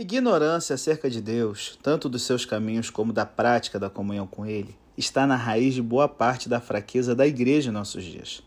Ignorância 0.00 0.74
acerca 0.74 1.10
de 1.10 1.20
Deus, 1.20 1.76
tanto 1.82 2.08
dos 2.08 2.22
seus 2.22 2.44
caminhos 2.44 2.88
como 2.88 3.12
da 3.12 3.26
prática 3.26 3.80
da 3.80 3.90
comunhão 3.90 4.28
com 4.28 4.46
Ele, 4.46 4.76
está 4.96 5.26
na 5.26 5.34
raiz 5.34 5.74
de 5.74 5.82
boa 5.82 6.06
parte 6.08 6.48
da 6.48 6.60
fraqueza 6.60 7.16
da 7.16 7.26
igreja 7.26 7.70
em 7.70 7.72
nossos 7.72 8.04
dias. 8.04 8.40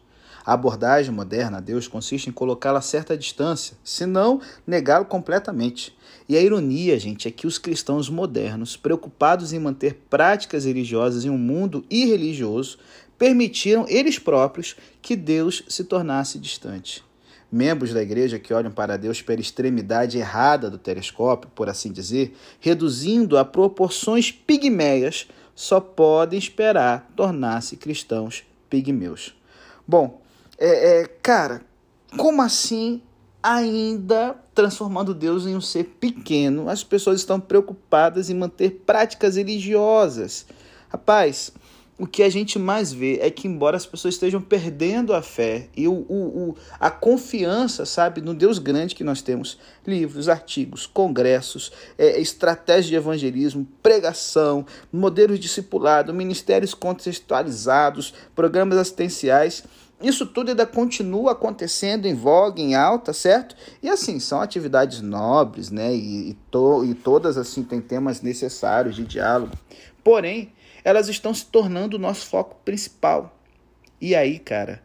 A 0.46 0.54
abordagem 0.54 1.14
moderna 1.14 1.58
a 1.58 1.60
Deus 1.60 1.90
consiste 1.90 2.30
em 2.30 2.32
colocá-lo 2.32 2.78
a 2.78 2.82
certa 2.82 3.18
distância, 3.18 3.76
se 3.84 4.06
não 4.06 4.40
negá-lo 4.66 5.04
completamente. 5.04 5.94
E 6.30 6.38
a 6.38 6.42
ironia, 6.42 6.98
gente, 6.98 7.28
é 7.28 7.32
que 7.32 7.46
os 7.46 7.58
cristãos 7.58 8.10
modernos, 8.10 8.78
preocupados 8.78 9.52
em 9.52 9.60
manter 9.60 10.06
práticas 10.10 10.64
religiosas 10.64 11.26
em 11.26 11.30
um 11.30 11.38
mundo 11.38 11.84
irreligioso, 11.90 12.80
permitiram 13.18 13.86
eles 13.90 14.18
próprios 14.18 14.78
que 15.02 15.18
Deus 15.18 15.66
se 15.68 15.84
tornasse 15.84 16.40
distante. 16.40 17.04
Membros 17.52 17.94
da 17.94 18.02
igreja 18.02 18.40
que 18.40 18.54
olham 18.54 18.72
para 18.72 18.98
Deus 18.98 19.22
pela 19.22 19.42
extremidade 19.42 20.18
errada 20.18 20.70
do 20.70 20.78
telescópio, 20.78 21.52
por 21.54 21.68
assim 21.68 21.92
dizer, 21.92 22.38
reduzindo 22.60 23.38
a 23.38 23.44
proporções 23.44 24.32
pigmeias, 24.32 25.28
só 25.54 25.80
podem 25.80 26.40
esperar 26.40 27.12
tornar-se 27.16 27.76
cristãos 27.76 28.44
pigmeus. 28.70 29.36
Bom, 29.86 30.22
é, 30.58 31.02
é, 31.02 31.08
cara, 31.22 31.62
como 32.18 32.42
assim 32.42 33.02
ainda 33.44 34.36
transformando 34.54 35.14
Deus 35.14 35.46
em 35.46 35.56
um 35.56 35.62
ser 35.62 35.86
pequeno? 36.00 36.70
As 36.70 36.84
pessoas 36.84 37.20
estão 37.20 37.40
preocupadas 37.40 38.30
em 38.30 38.36
manter 38.36 38.84
práticas 38.86 39.36
religiosas. 39.36 40.46
Rapaz, 40.90 41.52
o 42.02 42.08
que 42.08 42.24
a 42.24 42.30
gente 42.32 42.58
mais 42.58 42.92
vê 42.92 43.20
é 43.22 43.30
que, 43.30 43.48
embora 43.48 43.78
as 43.78 43.86
pessoas 43.86 44.16
estejam 44.16 44.42
perdendo 44.42 45.14
a 45.14 45.22
fé 45.22 45.68
e 45.78 45.88
o, 45.88 45.94
o, 45.94 46.50
o, 46.50 46.56
a 46.80 46.90
confiança, 46.90 47.86
sabe, 47.86 48.22
no 48.22 48.34
Deus 48.34 48.58
grande 48.58 48.96
que 48.96 49.04
nós 49.04 49.22
temos, 49.22 49.60
livros, 49.86 50.28
artigos, 50.28 50.88
congressos, 50.88 51.72
é, 52.00 52.20
estratégia 52.20 52.90
de 52.90 52.96
evangelismo, 52.96 53.68
pregação, 53.84 54.66
modelos 54.92 55.40
discipulado, 55.40 56.12
ministérios 56.12 56.74
contextualizados, 56.74 58.16
programas 58.34 58.80
assistenciais, 58.80 59.64
isso 60.02 60.26
tudo 60.26 60.50
ainda 60.50 60.66
continua 60.66 61.34
acontecendo 61.34 62.08
em 62.08 62.16
voga, 62.16 62.60
em 62.60 62.74
alta, 62.74 63.14
certo? 63.14 63.56
E 63.84 63.88
assim, 63.88 64.20
são 64.20 64.42
atividades 64.42 65.02
nobres, 65.02 65.70
né? 65.70 65.94
E, 65.94 66.32
e, 66.32 66.34
to, 66.50 66.84
e 66.84 66.96
todas 66.96 67.38
assim 67.38 67.62
têm 67.62 67.80
temas 67.80 68.24
necessários 68.24 68.96
de 68.96 69.06
diálogo. 69.06 69.54
Porém, 70.04 70.52
elas 70.84 71.08
estão 71.08 71.34
se 71.34 71.46
tornando 71.46 71.98
o 71.98 72.00
nosso 72.00 72.28
foco 72.28 72.60
principal. 72.64 73.40
E 74.00 74.16
aí, 74.16 74.40
cara, 74.40 74.82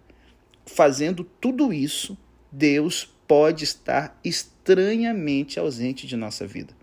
fazendo 0.67 1.25
tudo 1.25 1.73
isso, 1.73 2.17
Deus 2.51 3.11
pode 3.27 3.65
estar 3.65 4.19
estranhamente 4.23 5.59
ausente 5.59 6.07
de 6.07 6.17
nossa 6.17 6.47
vida. 6.47 6.75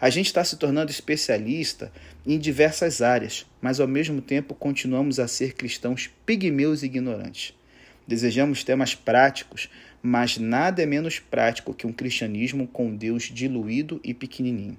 A 0.00 0.10
gente 0.10 0.26
está 0.26 0.42
se 0.42 0.56
tornando 0.56 0.90
especialista 0.90 1.92
em 2.26 2.38
diversas 2.38 3.02
áreas, 3.02 3.46
mas 3.60 3.78
ao 3.78 3.86
mesmo 3.86 4.20
tempo 4.20 4.54
continuamos 4.54 5.18
a 5.18 5.28
ser 5.28 5.54
cristãos 5.54 6.10
pigmeus 6.24 6.82
e 6.82 6.86
ignorantes. 6.86 7.54
Desejamos 8.06 8.64
temas 8.64 8.94
práticos, 8.94 9.68
mas 10.02 10.38
nada 10.38 10.82
é 10.82 10.86
menos 10.86 11.18
prático 11.18 11.74
que 11.74 11.86
um 11.86 11.92
cristianismo 11.92 12.66
com 12.66 12.94
Deus 12.94 13.24
diluído 13.24 14.00
e 14.02 14.14
pequenininho. 14.14 14.78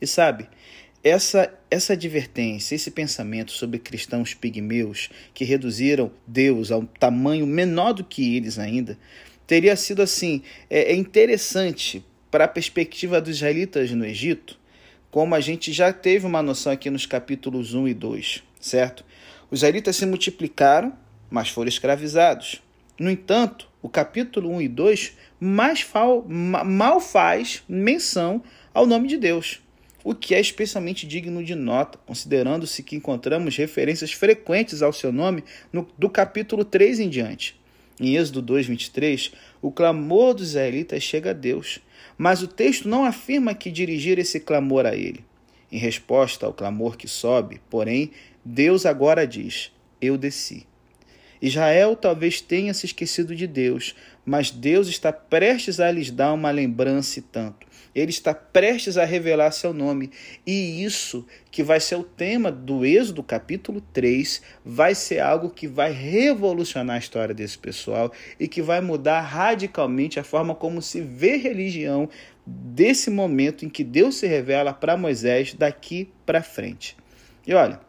E 0.00 0.06
sabe, 0.06 0.48
essa, 1.02 1.52
essa 1.70 1.92
advertência, 1.92 2.74
esse 2.74 2.90
pensamento 2.90 3.52
sobre 3.52 3.78
cristãos 3.78 4.34
pigmeus 4.34 5.08
que 5.32 5.44
reduziram 5.44 6.10
Deus 6.26 6.72
a 6.72 6.76
um 6.76 6.86
tamanho 6.86 7.46
menor 7.46 7.92
do 7.92 8.04
que 8.04 8.36
eles 8.36 8.58
ainda, 8.58 8.98
teria 9.46 9.76
sido 9.76 10.02
assim 10.02 10.42
é, 10.68 10.92
é 10.92 10.96
interessante 10.96 12.04
para 12.30 12.44
a 12.44 12.48
perspectiva 12.48 13.20
dos 13.20 13.36
israelitas 13.36 13.90
no 13.92 14.04
Egito, 14.04 14.58
como 15.10 15.34
a 15.34 15.40
gente 15.40 15.72
já 15.72 15.92
teve 15.92 16.26
uma 16.26 16.42
noção 16.42 16.72
aqui 16.72 16.90
nos 16.90 17.06
capítulos 17.06 17.74
1 17.74 17.88
e 17.88 17.94
2, 17.94 18.42
certo? 18.60 19.04
Os 19.50 19.60
israelitas 19.60 19.96
se 19.96 20.04
multiplicaram, 20.04 20.92
mas 21.30 21.48
foram 21.48 21.68
escravizados. 21.68 22.60
No 22.98 23.10
entanto, 23.10 23.68
o 23.80 23.88
capítulo 23.88 24.50
1 24.56 24.62
e 24.62 24.68
2 24.68 25.12
mais 25.40 25.86
mal 26.28 27.00
faz 27.00 27.62
menção 27.66 28.42
ao 28.74 28.84
nome 28.84 29.08
de 29.08 29.16
Deus 29.16 29.62
o 30.04 30.14
que 30.14 30.34
é 30.34 30.40
especialmente 30.40 31.06
digno 31.06 31.42
de 31.44 31.54
nota, 31.54 31.98
considerando-se 32.06 32.82
que 32.82 32.96
encontramos 32.96 33.56
referências 33.56 34.12
frequentes 34.12 34.82
ao 34.82 34.92
seu 34.92 35.12
nome 35.12 35.44
no, 35.72 35.88
do 35.98 36.08
capítulo 36.08 36.64
3 36.64 37.00
em 37.00 37.08
diante. 37.08 37.58
Em 38.00 38.16
Êxodo 38.16 38.42
2:23, 38.42 39.32
o 39.60 39.72
clamor 39.72 40.34
dos 40.34 40.50
israelitas 40.50 41.02
chega 41.02 41.30
a 41.30 41.34
Deus, 41.34 41.80
mas 42.16 42.42
o 42.42 42.46
texto 42.46 42.88
não 42.88 43.04
afirma 43.04 43.54
que 43.54 43.70
dirigir 43.70 44.18
esse 44.18 44.38
clamor 44.38 44.86
a 44.86 44.94
ele. 44.94 45.24
Em 45.70 45.78
resposta 45.78 46.46
ao 46.46 46.54
clamor 46.54 46.96
que 46.96 47.08
sobe, 47.08 47.60
porém, 47.68 48.12
Deus 48.44 48.86
agora 48.86 49.26
diz: 49.26 49.72
Eu 50.00 50.16
desci. 50.16 50.66
Israel 51.40 51.94
talvez 51.94 52.40
tenha 52.40 52.72
se 52.74 52.86
esquecido 52.86 53.34
de 53.34 53.46
Deus, 53.46 53.94
mas 54.24 54.50
Deus 54.50 54.88
está 54.88 55.12
prestes 55.12 55.78
a 55.78 55.90
lhes 55.90 56.10
dar 56.10 56.32
uma 56.32 56.50
lembrança 56.50 57.18
e 57.18 57.22
tanto. 57.22 57.66
Ele 57.98 58.10
está 58.10 58.34
prestes 58.34 58.96
a 58.96 59.04
revelar 59.04 59.50
seu 59.50 59.72
nome. 59.72 60.10
E 60.46 60.84
isso, 60.84 61.26
que 61.50 61.62
vai 61.62 61.80
ser 61.80 61.96
o 61.96 62.02
tema 62.02 62.50
do 62.50 62.84
Êxodo 62.84 63.22
capítulo 63.22 63.80
3, 63.92 64.42
vai 64.64 64.94
ser 64.94 65.20
algo 65.20 65.50
que 65.50 65.66
vai 65.66 65.92
revolucionar 65.92 66.96
a 66.96 66.98
história 66.98 67.34
desse 67.34 67.58
pessoal 67.58 68.12
e 68.38 68.46
que 68.46 68.62
vai 68.62 68.80
mudar 68.80 69.20
radicalmente 69.20 70.20
a 70.20 70.24
forma 70.24 70.54
como 70.54 70.80
se 70.80 71.00
vê 71.00 71.36
religião 71.36 72.08
desse 72.46 73.10
momento 73.10 73.64
em 73.64 73.68
que 73.68 73.84
Deus 73.84 74.16
se 74.16 74.26
revela 74.26 74.72
para 74.72 74.96
Moisés 74.96 75.54
daqui 75.54 76.10
para 76.24 76.42
frente. 76.42 76.96
E 77.46 77.52
olha, 77.52 77.80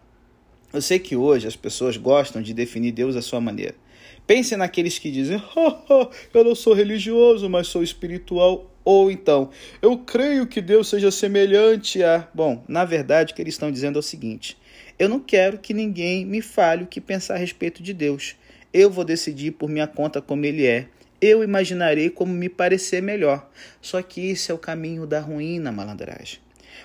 eu 0.71 0.81
sei 0.81 0.99
que 0.99 1.15
hoje 1.15 1.47
as 1.47 1.55
pessoas 1.55 1.97
gostam 1.97 2.41
de 2.41 2.53
definir 2.53 2.91
Deus 2.91 3.15
à 3.15 3.21
sua 3.21 3.41
maneira. 3.41 3.75
Pense 4.27 4.55
naqueles 4.55 4.99
que 4.99 5.09
dizem: 5.09 5.41
oh, 5.55 5.73
oh, 5.89 6.07
eu 6.33 6.43
não 6.43 6.53
sou 6.53 6.73
religioso, 6.73 7.49
mas 7.49 7.67
sou 7.67 7.81
espiritual. 7.81 8.71
Ou 8.91 9.11
então, 9.11 9.51
eu 9.83 10.00
creio 10.00 10.47
que 10.47 10.59
Deus 10.59 10.89
seja 10.89 11.11
semelhante 11.11 12.03
a. 12.03 12.27
Bom, 12.33 12.63
na 12.67 12.83
verdade, 12.85 13.31
o 13.31 13.35
que 13.35 13.41
eles 13.44 13.53
estão 13.53 13.72
dizendo 13.72 13.97
é 13.97 14.00
o 14.00 14.01
seguinte: 14.01 14.57
eu 14.97 15.07
não 15.07 15.19
quero 15.19 15.59
que 15.59 15.75
ninguém 15.75 16.25
me 16.25 16.41
fale 16.41 16.85
o 16.85 16.88
que 16.88 17.00
pensar 17.00 17.35
a 17.35 17.38
respeito 17.38 17.83
de 17.83 17.94
Deus. 17.94 18.35
Eu 18.73 18.89
vou 18.89 19.05
decidir 19.05 19.51
por 19.51 19.69
minha 19.69 19.85
conta 19.85 20.23
como 20.23 20.44
ele 20.44 20.66
é. 20.66 20.88
Eu 21.22 21.44
imaginarei 21.44 22.09
como 22.09 22.33
me 22.33 22.50
parecer 22.50 23.00
melhor. 23.00 23.47
Só 23.79 24.01
que 24.01 24.22
isso 24.22 24.51
é 24.51 24.55
o 24.55 24.57
caminho 24.57 25.06
da 25.06 25.19
ruína, 25.19 25.71
malandragem. 25.71 26.39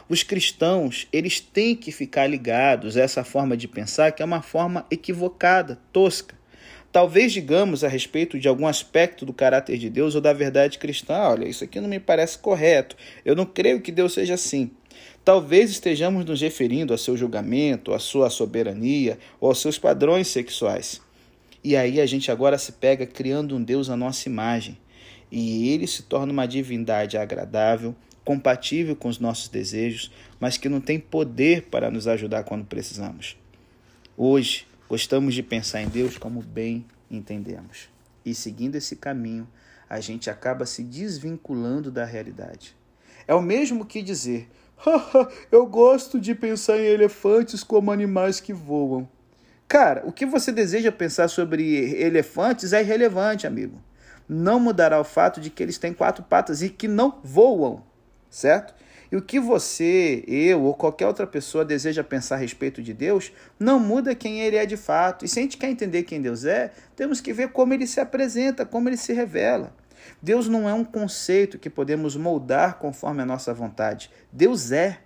Os 0.06 0.22
cristãos, 0.22 1.09
eles 1.10 1.41
têm 1.41 1.75
que 1.75 1.91
ficar 1.91 2.26
ligados 2.26 2.98
a 2.98 3.00
essa 3.00 3.25
forma 3.25 3.56
de 3.56 3.66
pensar 3.66 4.12
que 4.12 4.21
é 4.21 4.26
uma 4.26 4.42
forma 4.42 4.84
equivocada, 4.91 5.78
tosca. 5.91 6.36
Talvez 6.94 7.32
digamos 7.32 7.82
a 7.82 7.88
respeito 7.88 8.38
de 8.38 8.47
algum 8.47 8.69
aspecto 8.69 9.27
do 9.27 9.32
caráter 9.32 9.77
de 9.78 9.91
Deus 9.91 10.15
ou 10.15 10.21
da 10.21 10.32
verdade 10.32 10.78
cristã, 10.78 11.15
olha, 11.22 11.44
isso 11.44 11.65
aqui 11.65 11.81
não 11.81 11.88
me 11.88 11.99
parece 11.99 12.38
correto. 12.38 12.97
Eu 13.25 13.34
não 13.34 13.44
creio 13.44 13.81
que 13.81 13.91
Deus 13.91 14.15
seja 14.15 14.34
assim. 14.34 14.71
Talvez 15.25 15.72
estejamos 15.72 16.25
nos 16.25 16.41
referindo 16.41 16.94
a 16.94 16.97
seu 16.97 17.16
julgamento, 17.16 17.93
à 17.93 17.99
sua 17.99 18.31
soberania 18.31 19.19
ou 19.41 19.49
aos 19.49 19.60
seus 19.60 19.77
padrões 19.77 20.28
sexuais. 20.28 21.00
E 21.65 21.75
aí 21.75 22.00
a 22.00 22.06
gente 22.06 22.31
agora 22.31 22.56
se 22.59 22.71
pega 22.71 23.04
criando 23.04 23.56
um 23.56 23.62
Deus 23.65 23.91
à 23.91 23.97
nossa 23.97 24.28
imagem. 24.28 24.78
E 25.33 25.71
ele 25.71 25.88
se 25.88 26.04
torna 26.04 26.33
uma 26.33 26.47
divindade 26.47 27.19
agradável, 27.19 27.93
compatível 28.25 28.94
com 28.94 29.09
os 29.09 29.19
nossos 29.19 29.49
desejos, 29.49 30.12
mas 30.38 30.56
que 30.56 30.69
não 30.69 30.81
tem 30.81 31.00
poder 31.00 31.62
para 31.62 31.91
nos 31.91 32.06
ajudar 32.06 32.44
quando 32.44 32.65
precisamos. 32.65 33.37
Hoje, 34.16 34.65
Gostamos 34.89 35.34
de 35.34 35.43
pensar 35.43 35.81
em 35.81 35.89
Deus 35.89 36.19
como 36.19 36.43
bem 36.43 36.84
entendemos. 37.11 37.89
E 38.25 38.34
seguindo 38.34 38.77
esse 38.77 38.97
caminho, 38.97 39.49
a 39.89 39.99
gente 40.00 40.28
acaba 40.28 40.67
se 40.67 40.83
desvinculando 40.83 41.91
da 41.91 42.05
realidade. 42.05 42.77
É 43.27 43.34
o 43.34 43.41
mesmo 43.41 43.87
que 43.87 44.03
dizer: 44.03 44.48
eu 45.51 45.66
gosto 45.66 46.21
de 46.21 46.34
pensar 46.34 46.78
em 46.78 46.84
elefantes 46.84 47.63
como 47.63 47.92
animais 47.92 48.41
que 48.41 48.53
voam. 48.53 49.09
Cara, 49.66 50.03
o 50.07 50.13
que 50.13 50.27
você 50.27 50.53
deseja 50.53 50.92
pensar 50.92 51.28
sobre 51.28 51.95
elefantes 52.01 52.72
é 52.72 52.80
irrelevante, 52.83 53.47
amigo. 53.47 53.80
Não 54.28 54.60
mudará 54.60 55.01
o 55.01 55.04
fato 55.04 55.41
de 55.41 55.51
que 55.51 55.63
eles 55.63 55.78
têm 55.78 55.92
quatro 55.92 56.22
patas 56.22 56.63
e 56.63 56.69
que 56.69 56.87
não 56.87 57.21
voam, 57.22 57.83
certo? 58.30 58.75
E 59.15 59.16
o 59.16 59.22
que 59.22 59.39
você, 59.39 60.25
eu 60.27 60.65
ou 60.65 60.75
qualquer 60.75 61.07
outra 61.07 61.25
pessoa 61.25 61.65
deseja 61.65 62.03
pensar 62.03 62.34
a 62.34 62.39
respeito 62.39 62.83
de 62.83 62.93
Deus 62.93 63.31
não 63.61 63.78
muda 63.78 64.13
quem 64.13 64.41
ele 64.41 64.57
é 64.57 64.66
de 64.66 64.77
fato. 64.77 65.25
E 65.25 65.28
se 65.28 65.39
a 65.39 65.43
gente 65.43 65.57
quer 65.57 65.71
entender 65.71 66.03
quem 66.03 66.21
Deus 66.21 66.45
é, 66.45 66.72
temos 66.97 67.21
que 67.21 67.33
ver 67.33 67.53
como 67.53 67.72
ele 67.72 67.87
se 67.87 68.01
apresenta, 68.01 68.66
como 68.66 68.89
ele 68.89 68.97
se 68.97 69.13
revela. 69.13 69.72
Deus 70.21 70.49
não 70.49 70.69
é 70.69 70.75
um 70.75 70.83
conceito 70.83 71.61
que 71.61 71.71
podemos 71.71 72.16
moldar 72.16 72.81
conforme 72.81 73.22
a 73.22 73.25
nossa 73.25 73.55
vontade. 73.55 74.11
Deus 74.33 74.72
é. 74.72 74.99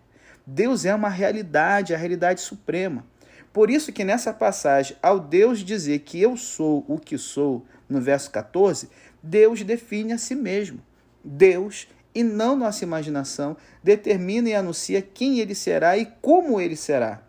Deus 0.47 0.87
é 0.87 0.95
uma 0.95 1.11
realidade, 1.11 1.95
a 1.95 1.99
realidade 1.99 2.41
suprema. 2.41 3.05
Por 3.53 3.69
isso 3.69 3.93
que 3.93 4.05
nessa 4.05 4.33
passagem, 4.33 4.97
ao 5.03 5.21
Deus 5.21 5.59
dizer 5.59 5.99
que 5.99 6.19
eu 6.19 6.35
sou 6.35 6.83
o 6.89 6.99
que 6.99 7.19
sou, 7.19 7.67
no 7.87 8.01
verso 8.01 8.31
14, 8.31 8.89
Deus 9.23 9.63
define 9.63 10.15
a 10.15 10.19
si 10.19 10.35
mesmo. 10.35 10.81
Deus 11.23 11.87
e 12.15 12.23
não 12.23 12.57
nossa 12.57 12.85
imaginação, 12.85 13.57
determina 13.83 14.49
e 14.49 14.55
anuncia 14.55 15.03
quem 15.03 15.41
ele 15.41 15.55
será 15.55 15.97
e 15.97 16.07
como 16.21 16.61
ele 16.61 16.77
será. 16.77 17.23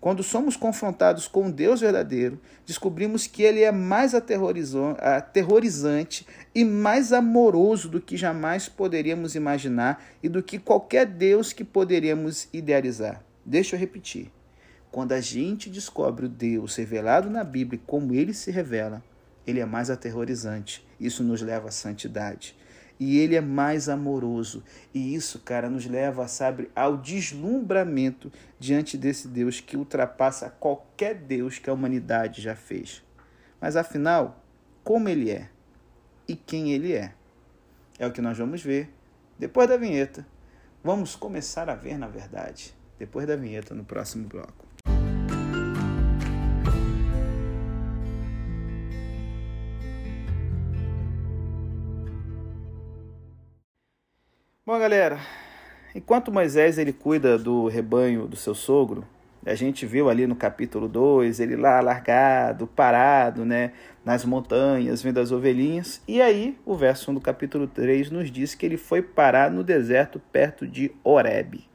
Quando 0.00 0.22
somos 0.22 0.56
confrontados 0.56 1.26
com 1.26 1.48
o 1.48 1.52
Deus 1.52 1.80
verdadeiro, 1.80 2.40
descobrimos 2.64 3.26
que 3.26 3.42
ele 3.42 3.62
é 3.62 3.72
mais 3.72 4.14
aterrorizante 4.14 6.24
e 6.54 6.64
mais 6.64 7.12
amoroso 7.12 7.88
do 7.88 8.00
que 8.00 8.16
jamais 8.16 8.68
poderíamos 8.68 9.34
imaginar 9.34 10.00
e 10.22 10.28
do 10.28 10.40
que 10.42 10.60
qualquer 10.60 11.06
Deus 11.06 11.52
que 11.52 11.64
poderíamos 11.64 12.46
idealizar. 12.52 13.20
Deixa 13.44 13.74
eu 13.74 13.80
repetir. 13.80 14.30
Quando 14.92 15.10
a 15.12 15.20
gente 15.20 15.68
descobre 15.68 16.26
o 16.26 16.28
Deus 16.28 16.76
revelado 16.76 17.28
na 17.28 17.42
Bíblia 17.42 17.80
como 17.86 18.14
ele 18.14 18.32
se 18.32 18.52
revela, 18.52 19.02
ele 19.46 19.60
é 19.60 19.66
mais 19.66 19.90
aterrorizante. 19.90 20.86
Isso 21.00 21.24
nos 21.24 21.42
leva 21.42 21.68
à 21.68 21.72
santidade 21.72 22.54
e 22.98 23.18
ele 23.18 23.36
é 23.36 23.40
mais 23.40 23.88
amoroso. 23.88 24.62
E 24.94 25.14
isso, 25.14 25.40
cara, 25.40 25.68
nos 25.68 25.86
leva, 25.86 26.26
sabe, 26.28 26.70
ao 26.74 26.96
deslumbramento 26.96 28.32
diante 28.58 28.96
desse 28.96 29.28
Deus 29.28 29.60
que 29.60 29.76
ultrapassa 29.76 30.50
qualquer 30.50 31.14
Deus 31.14 31.58
que 31.58 31.70
a 31.70 31.72
humanidade 31.72 32.40
já 32.40 32.54
fez. 32.54 33.02
Mas 33.60 33.76
afinal, 33.76 34.42
como 34.82 35.08
ele 35.08 35.30
é 35.30 35.48
e 36.28 36.34
quem 36.34 36.72
ele 36.72 36.92
é? 36.92 37.14
É 37.98 38.06
o 38.06 38.12
que 38.12 38.20
nós 38.20 38.36
vamos 38.36 38.62
ver 38.62 38.92
depois 39.38 39.68
da 39.68 39.76
vinheta. 39.76 40.26
Vamos 40.82 41.16
começar 41.16 41.68
a 41.68 41.74
ver, 41.74 41.98
na 41.98 42.08
verdade, 42.08 42.74
depois 42.98 43.26
da 43.26 43.36
vinheta 43.36 43.74
no 43.74 43.84
próximo 43.84 44.28
bloco. 44.28 44.65
Bom, 54.76 54.80
galera, 54.80 55.18
enquanto 55.94 56.30
Moisés 56.30 56.76
ele 56.76 56.92
cuida 56.92 57.38
do 57.38 57.66
rebanho 57.66 58.28
do 58.28 58.36
seu 58.36 58.54
sogro, 58.54 59.06
a 59.46 59.54
gente 59.54 59.86
viu 59.86 60.10
ali 60.10 60.26
no 60.26 60.36
capítulo 60.36 60.86
2, 60.86 61.40
ele 61.40 61.56
lá 61.56 61.80
largado, 61.80 62.66
parado, 62.66 63.42
né, 63.42 63.72
nas 64.04 64.22
montanhas, 64.26 65.00
vendo 65.00 65.18
as 65.18 65.32
ovelhinhas. 65.32 66.02
E 66.06 66.20
aí, 66.20 66.58
o 66.66 66.74
verso 66.74 67.10
1 67.10 67.14
do 67.14 67.22
capítulo 67.22 67.66
3 67.66 68.10
nos 68.10 68.30
diz 68.30 68.54
que 68.54 68.66
ele 68.66 68.76
foi 68.76 69.00
parar 69.00 69.50
no 69.50 69.64
deserto 69.64 70.20
perto 70.30 70.66
de 70.66 70.92
Horebe. 71.02 71.66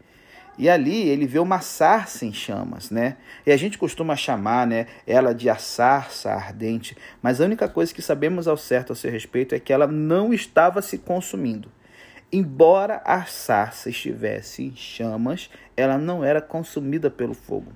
E 0.56 0.70
ali 0.70 1.10
ele 1.10 1.26
vê 1.26 1.40
uma 1.40 1.60
sarça 1.60 2.24
em 2.24 2.32
chamas, 2.32 2.92
né? 2.92 3.18
E 3.48 3.52
a 3.52 3.58
gente 3.58 3.80
costuma 3.80 4.16
chamar, 4.16 4.68
né, 4.68 4.86
ela 5.08 5.34
de 5.34 5.50
a 5.50 5.56
sarça 5.56 6.30
ardente, 6.32 6.96
mas 7.20 7.42
a 7.42 7.46
única 7.46 7.68
coisa 7.68 7.92
que 7.92 8.02
sabemos 8.04 8.48
ao 8.48 8.58
certo 8.58 8.94
a 8.94 8.96
seu 8.96 9.10
respeito 9.10 9.56
é 9.56 9.60
que 9.60 9.74
ela 9.74 9.88
não 9.88 10.32
estava 10.32 10.84
se 10.84 11.00
consumindo. 11.00 11.68
Embora 12.34 13.02
a 13.04 13.26
sarça 13.26 13.90
estivesse 13.90 14.64
em 14.64 14.74
chamas, 14.74 15.50
ela 15.76 15.98
não 15.98 16.24
era 16.24 16.42
consumida 16.42 17.10
pelo 17.10 17.34
fogo. 17.34 17.74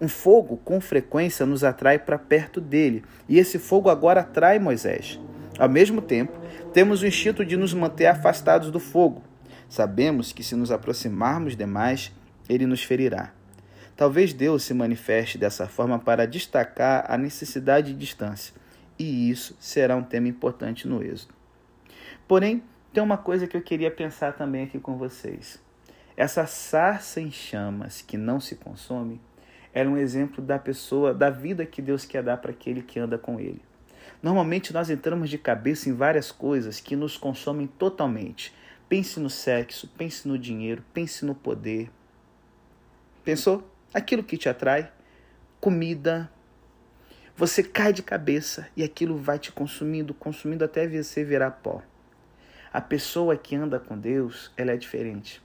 Um 0.00 0.08
fogo, 0.08 0.56
com 0.56 0.80
frequência, 0.80 1.44
nos 1.44 1.62
atrai 1.62 1.98
para 1.98 2.18
perto 2.18 2.62
dele, 2.62 3.04
e 3.28 3.38
esse 3.38 3.58
fogo 3.58 3.90
agora 3.90 4.20
atrai 4.20 4.58
Moisés. 4.58 5.20
Ao 5.58 5.68
mesmo 5.68 6.00
tempo, 6.00 6.32
temos 6.72 7.02
o 7.02 7.06
instinto 7.06 7.44
de 7.44 7.58
nos 7.58 7.74
manter 7.74 8.06
afastados 8.06 8.70
do 8.70 8.80
fogo. 8.80 9.22
Sabemos 9.68 10.32
que 10.32 10.42
se 10.42 10.56
nos 10.56 10.70
aproximarmos 10.70 11.54
demais, 11.54 12.10
ele 12.48 12.64
nos 12.64 12.82
ferirá. 12.82 13.34
Talvez 13.94 14.32
Deus 14.32 14.62
se 14.62 14.72
manifeste 14.72 15.36
dessa 15.36 15.66
forma 15.68 15.98
para 15.98 16.26
destacar 16.26 17.04
a 17.06 17.18
necessidade 17.18 17.92
de 17.92 17.98
distância, 17.98 18.54
e 18.98 19.30
isso 19.30 19.54
será 19.60 19.94
um 19.94 20.02
tema 20.02 20.28
importante 20.28 20.88
no 20.88 21.02
Êxodo. 21.02 21.34
Porém, 22.26 22.62
tem 22.92 23.02
uma 23.02 23.16
coisa 23.16 23.46
que 23.46 23.56
eu 23.56 23.62
queria 23.62 23.90
pensar 23.90 24.32
também 24.32 24.64
aqui 24.64 24.78
com 24.80 24.96
vocês. 24.96 25.62
Essa 26.16 26.44
sarça 26.46 27.20
em 27.20 27.30
chamas 27.30 28.02
que 28.02 28.16
não 28.16 28.40
se 28.40 28.56
consome 28.56 29.20
era 29.72 29.88
um 29.88 29.96
exemplo 29.96 30.42
da 30.42 30.58
pessoa, 30.58 31.14
da 31.14 31.30
vida 31.30 31.64
que 31.64 31.80
Deus 31.80 32.04
quer 32.04 32.22
dar 32.22 32.38
para 32.38 32.50
aquele 32.50 32.82
que 32.82 32.98
anda 32.98 33.16
com 33.16 33.38
Ele. 33.38 33.62
Normalmente 34.20 34.72
nós 34.72 34.90
entramos 34.90 35.30
de 35.30 35.38
cabeça 35.38 35.88
em 35.88 35.92
várias 35.92 36.32
coisas 36.32 36.80
que 36.80 36.96
nos 36.96 37.16
consomem 37.16 37.66
totalmente. 37.66 38.52
Pense 38.88 39.20
no 39.20 39.30
sexo, 39.30 39.88
pense 39.96 40.26
no 40.26 40.36
dinheiro, 40.36 40.82
pense 40.92 41.24
no 41.24 41.34
poder. 41.34 41.90
Pensou? 43.24 43.66
Aquilo 43.94 44.24
que 44.24 44.36
te 44.36 44.48
atrai, 44.48 44.90
comida. 45.60 46.30
Você 47.36 47.62
cai 47.62 47.92
de 47.92 48.02
cabeça 48.02 48.68
e 48.76 48.82
aquilo 48.82 49.16
vai 49.16 49.38
te 49.38 49.52
consumindo, 49.52 50.12
consumindo 50.12 50.64
até 50.64 50.88
você 50.88 51.24
virar 51.24 51.52
pó. 51.52 51.82
A 52.72 52.80
pessoa 52.80 53.36
que 53.36 53.56
anda 53.56 53.80
com 53.80 53.98
Deus, 53.98 54.52
ela 54.56 54.70
é 54.70 54.76
diferente. 54.76 55.42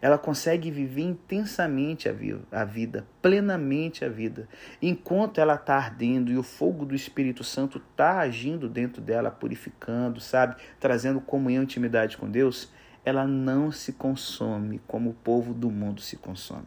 Ela 0.00 0.16
consegue 0.16 0.70
viver 0.70 1.02
intensamente 1.02 2.08
a 2.08 2.64
vida, 2.64 3.06
plenamente 3.20 4.04
a 4.04 4.08
vida. 4.08 4.48
Enquanto 4.80 5.40
ela 5.40 5.56
está 5.56 5.76
ardendo 5.76 6.30
e 6.30 6.38
o 6.38 6.42
fogo 6.42 6.86
do 6.86 6.94
Espírito 6.94 7.44
Santo 7.44 7.78
está 7.78 8.20
agindo 8.20 8.68
dentro 8.68 9.02
dela, 9.02 9.30
purificando, 9.30 10.20
sabe? 10.20 10.56
Trazendo 10.78 11.20
comunhão 11.20 11.62
e 11.62 11.64
intimidade 11.64 12.16
com 12.16 12.30
Deus, 12.30 12.70
ela 13.04 13.26
não 13.26 13.70
se 13.70 13.92
consome 13.92 14.80
como 14.86 15.10
o 15.10 15.14
povo 15.14 15.52
do 15.52 15.70
mundo 15.70 16.00
se 16.00 16.16
consome. 16.16 16.66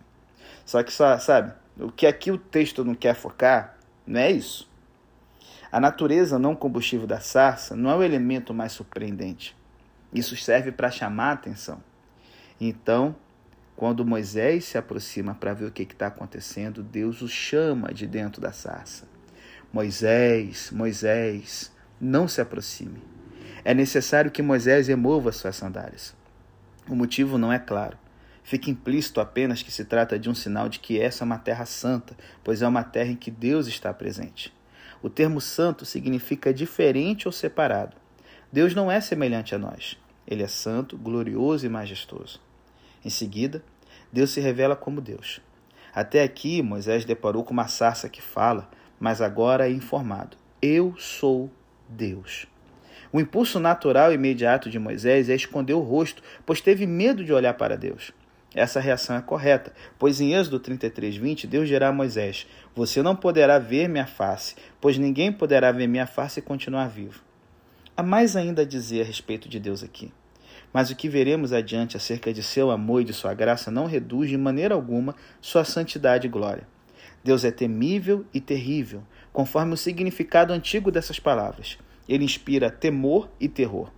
Só 0.65 0.83
que, 0.83 0.91
sabe, 0.91 1.53
o 1.79 1.91
que 1.91 2.05
aqui 2.05 2.29
o 2.29 2.37
texto 2.37 2.83
não 2.83 2.93
quer 2.93 3.15
focar 3.15 3.77
não 4.05 4.19
é 4.19 4.31
isso. 4.31 4.69
A 5.71 5.79
natureza 5.79 6.37
não 6.37 6.55
combustível 6.55 7.07
da 7.07 7.19
sarça 7.19 7.75
não 7.75 7.89
é 7.89 7.95
o 7.95 8.03
elemento 8.03 8.53
mais 8.53 8.73
surpreendente. 8.73 9.55
Isso 10.13 10.35
serve 10.37 10.71
para 10.71 10.91
chamar 10.91 11.29
a 11.29 11.33
atenção. 11.33 11.83
Então, 12.59 13.15
quando 13.75 14.05
Moisés 14.05 14.65
se 14.65 14.77
aproxima 14.77 15.33
para 15.33 15.53
ver 15.53 15.65
o 15.65 15.71
que 15.71 15.83
está 15.83 16.07
acontecendo, 16.07 16.83
Deus 16.83 17.21
o 17.21 17.27
chama 17.27 17.93
de 17.93 18.05
dentro 18.05 18.39
da 18.39 18.51
sarça. 18.51 19.05
Moisés, 19.71 20.69
Moisés, 20.71 21.71
não 21.99 22.27
se 22.27 22.39
aproxime. 22.39 23.01
É 23.65 23.73
necessário 23.73 24.29
que 24.29 24.41
Moisés 24.41 24.87
remova 24.87 25.31
suas 25.31 25.55
sandálias. 25.55 26.13
O 26.87 26.95
motivo 26.95 27.37
não 27.37 27.51
é 27.51 27.57
claro. 27.57 27.97
Fica 28.43 28.69
implícito 28.69 29.21
apenas 29.21 29.63
que 29.63 29.71
se 29.71 29.85
trata 29.85 30.19
de 30.19 30.29
um 30.29 30.35
sinal 30.35 30.67
de 30.67 30.79
que 30.79 30.99
essa 30.99 31.23
é 31.23 31.25
uma 31.25 31.39
terra 31.39 31.65
santa, 31.65 32.15
pois 32.43 32.61
é 32.61 32.67
uma 32.67 32.83
terra 32.83 33.09
em 33.09 33.15
que 33.15 33.31
Deus 33.31 33.67
está 33.67 33.93
presente. 33.93 34.53
O 35.01 35.09
termo 35.09 35.41
santo 35.41 35.85
significa 35.85 36.53
diferente 36.53 37.27
ou 37.27 37.31
separado. 37.31 37.95
Deus 38.51 38.75
não 38.75 38.91
é 38.91 39.01
semelhante 39.01 39.55
a 39.55 39.57
nós. 39.57 39.97
Ele 40.27 40.43
é 40.43 40.47
santo, 40.47 40.97
glorioso 40.97 41.65
e 41.65 41.69
majestoso. 41.69 42.39
Em 43.03 43.09
seguida, 43.09 43.63
Deus 44.11 44.31
se 44.31 44.39
revela 44.39 44.75
como 44.75 45.01
Deus. 45.01 45.41
Até 45.93 46.23
aqui, 46.23 46.61
Moisés 46.61 47.05
deparou 47.05 47.43
com 47.43 47.51
uma 47.51 47.67
sarça 47.67 48.09
que 48.09 48.21
fala, 48.21 48.69
mas 48.99 49.21
agora 49.21 49.67
é 49.67 49.71
informado: 49.71 50.37
Eu 50.61 50.95
sou 50.97 51.51
Deus. 51.87 52.47
O 53.11 53.19
impulso 53.19 53.59
natural 53.59 54.11
e 54.11 54.15
imediato 54.15 54.69
de 54.69 54.79
Moisés 54.79 55.29
é 55.29 55.35
esconder 55.35 55.73
o 55.73 55.79
rosto, 55.79 56.23
pois 56.45 56.61
teve 56.61 56.87
medo 56.87 57.23
de 57.23 57.31
olhar 57.31 57.53
para 57.53 57.77
Deus. 57.77 58.11
Essa 58.55 58.79
reação 58.79 59.15
é 59.15 59.21
correta, 59.21 59.73
pois 59.99 60.21
em 60.21 60.33
Êxodo 60.33 60.59
33, 60.59 61.17
20, 61.17 61.47
Deus 61.47 61.67
dirá 61.67 61.89
a 61.89 61.93
Moisés: 61.93 62.47
Você 62.75 63.01
não 63.01 63.15
poderá 63.15 63.59
ver 63.59 63.87
minha 63.87 64.05
face, 64.05 64.55
pois 64.79 64.97
ninguém 64.97 65.31
poderá 65.31 65.71
ver 65.71 65.87
minha 65.87 66.07
face 66.07 66.39
e 66.39 66.43
continuar 66.43 66.87
vivo. 66.87 67.21
Há 67.95 68.01
mais 68.01 68.35
ainda 68.35 68.63
a 68.63 68.65
dizer 68.65 69.01
a 69.01 69.05
respeito 69.05 69.47
de 69.47 69.59
Deus 69.59 69.83
aqui. 69.83 70.11
Mas 70.73 70.89
o 70.89 70.95
que 70.95 71.07
veremos 71.07 71.53
adiante 71.53 71.95
acerca 71.95 72.33
de 72.33 72.41
seu 72.41 72.71
amor 72.71 73.01
e 73.01 73.05
de 73.05 73.13
sua 73.13 73.35
graça 73.35 73.69
não 73.69 73.85
reduz 73.85 74.31
de 74.31 74.37
maneira 74.37 74.73
alguma 74.73 75.15
sua 75.39 75.63
santidade 75.63 76.25
e 76.25 76.29
glória. 76.29 76.67
Deus 77.23 77.45
é 77.45 77.51
temível 77.51 78.25
e 78.33 78.41
terrível, 78.41 79.03
conforme 79.31 79.75
o 79.75 79.77
significado 79.77 80.51
antigo 80.51 80.91
dessas 80.91 81.19
palavras. 81.19 81.77
Ele 82.09 82.25
inspira 82.25 82.71
temor 82.71 83.29
e 83.39 83.47
terror. 83.47 83.91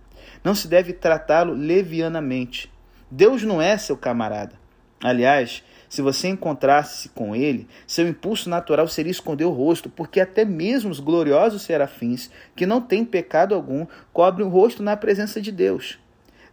Não 0.44 0.54
se 0.54 0.68
deve 0.68 0.92
tratá-lo 0.92 1.54
levianamente. 1.54 2.70
Deus 3.10 3.42
não 3.42 3.62
é 3.62 3.78
seu 3.78 3.96
camarada. 3.96 4.60
Aliás, 5.02 5.64
se 5.88 6.02
você 6.02 6.28
encontrasse 6.28 7.08
com 7.10 7.34
ele, 7.34 7.68
seu 7.86 8.08
impulso 8.08 8.48
natural 8.48 8.88
seria 8.88 9.10
esconder 9.10 9.44
o 9.44 9.50
rosto, 9.50 9.88
porque 9.88 10.20
até 10.20 10.44
mesmo 10.44 10.90
os 10.90 11.00
gloriosos 11.00 11.62
serafins, 11.62 12.30
que 12.54 12.66
não 12.66 12.80
têm 12.80 13.04
pecado 13.04 13.54
algum, 13.54 13.86
cobrem 14.12 14.46
o 14.46 14.50
rosto 14.50 14.82
na 14.82 14.96
presença 14.96 15.40
de 15.40 15.52
Deus. 15.52 15.98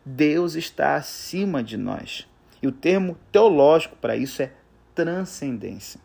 Deus 0.05 0.55
está 0.55 0.95
acima 0.95 1.63
de 1.63 1.77
nós. 1.77 2.27
E 2.61 2.67
o 2.67 2.71
termo 2.71 3.17
teológico 3.31 3.95
para 3.95 4.15
isso 4.15 4.41
é 4.41 4.51
transcendência. 4.93 5.99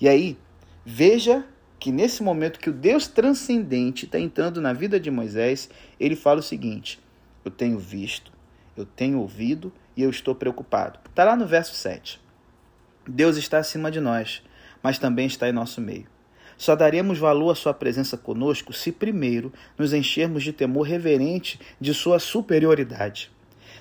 E 0.00 0.08
aí, 0.08 0.38
veja 0.84 1.44
que 1.78 1.92
nesse 1.92 2.22
momento 2.22 2.60
que 2.60 2.70
o 2.70 2.72
Deus 2.72 3.08
transcendente 3.08 4.06
está 4.06 4.18
entrando 4.18 4.60
na 4.60 4.72
vida 4.72 4.98
de 5.00 5.10
Moisés, 5.10 5.68
ele 5.98 6.16
fala 6.16 6.40
o 6.40 6.42
seguinte: 6.42 7.00
Eu 7.44 7.50
tenho 7.50 7.78
visto, 7.78 8.32
eu 8.76 8.86
tenho 8.86 9.18
ouvido 9.18 9.72
e 9.96 10.02
eu 10.02 10.10
estou 10.10 10.34
preocupado. 10.34 10.98
Está 11.08 11.24
lá 11.24 11.36
no 11.36 11.46
verso 11.46 11.74
7. 11.74 12.21
Deus 13.06 13.36
está 13.36 13.58
acima 13.58 13.90
de 13.90 14.00
nós, 14.00 14.42
mas 14.80 14.96
também 14.96 15.26
está 15.26 15.48
em 15.48 15.52
nosso 15.52 15.80
meio. 15.80 16.06
Só 16.56 16.76
daremos 16.76 17.18
valor 17.18 17.50
à 17.50 17.54
sua 17.56 17.74
presença 17.74 18.16
conosco 18.16 18.72
se 18.72 18.92
primeiro 18.92 19.52
nos 19.76 19.92
enchermos 19.92 20.44
de 20.44 20.52
temor 20.52 20.82
reverente 20.82 21.58
de 21.80 21.92
sua 21.92 22.20
superioridade. 22.20 23.32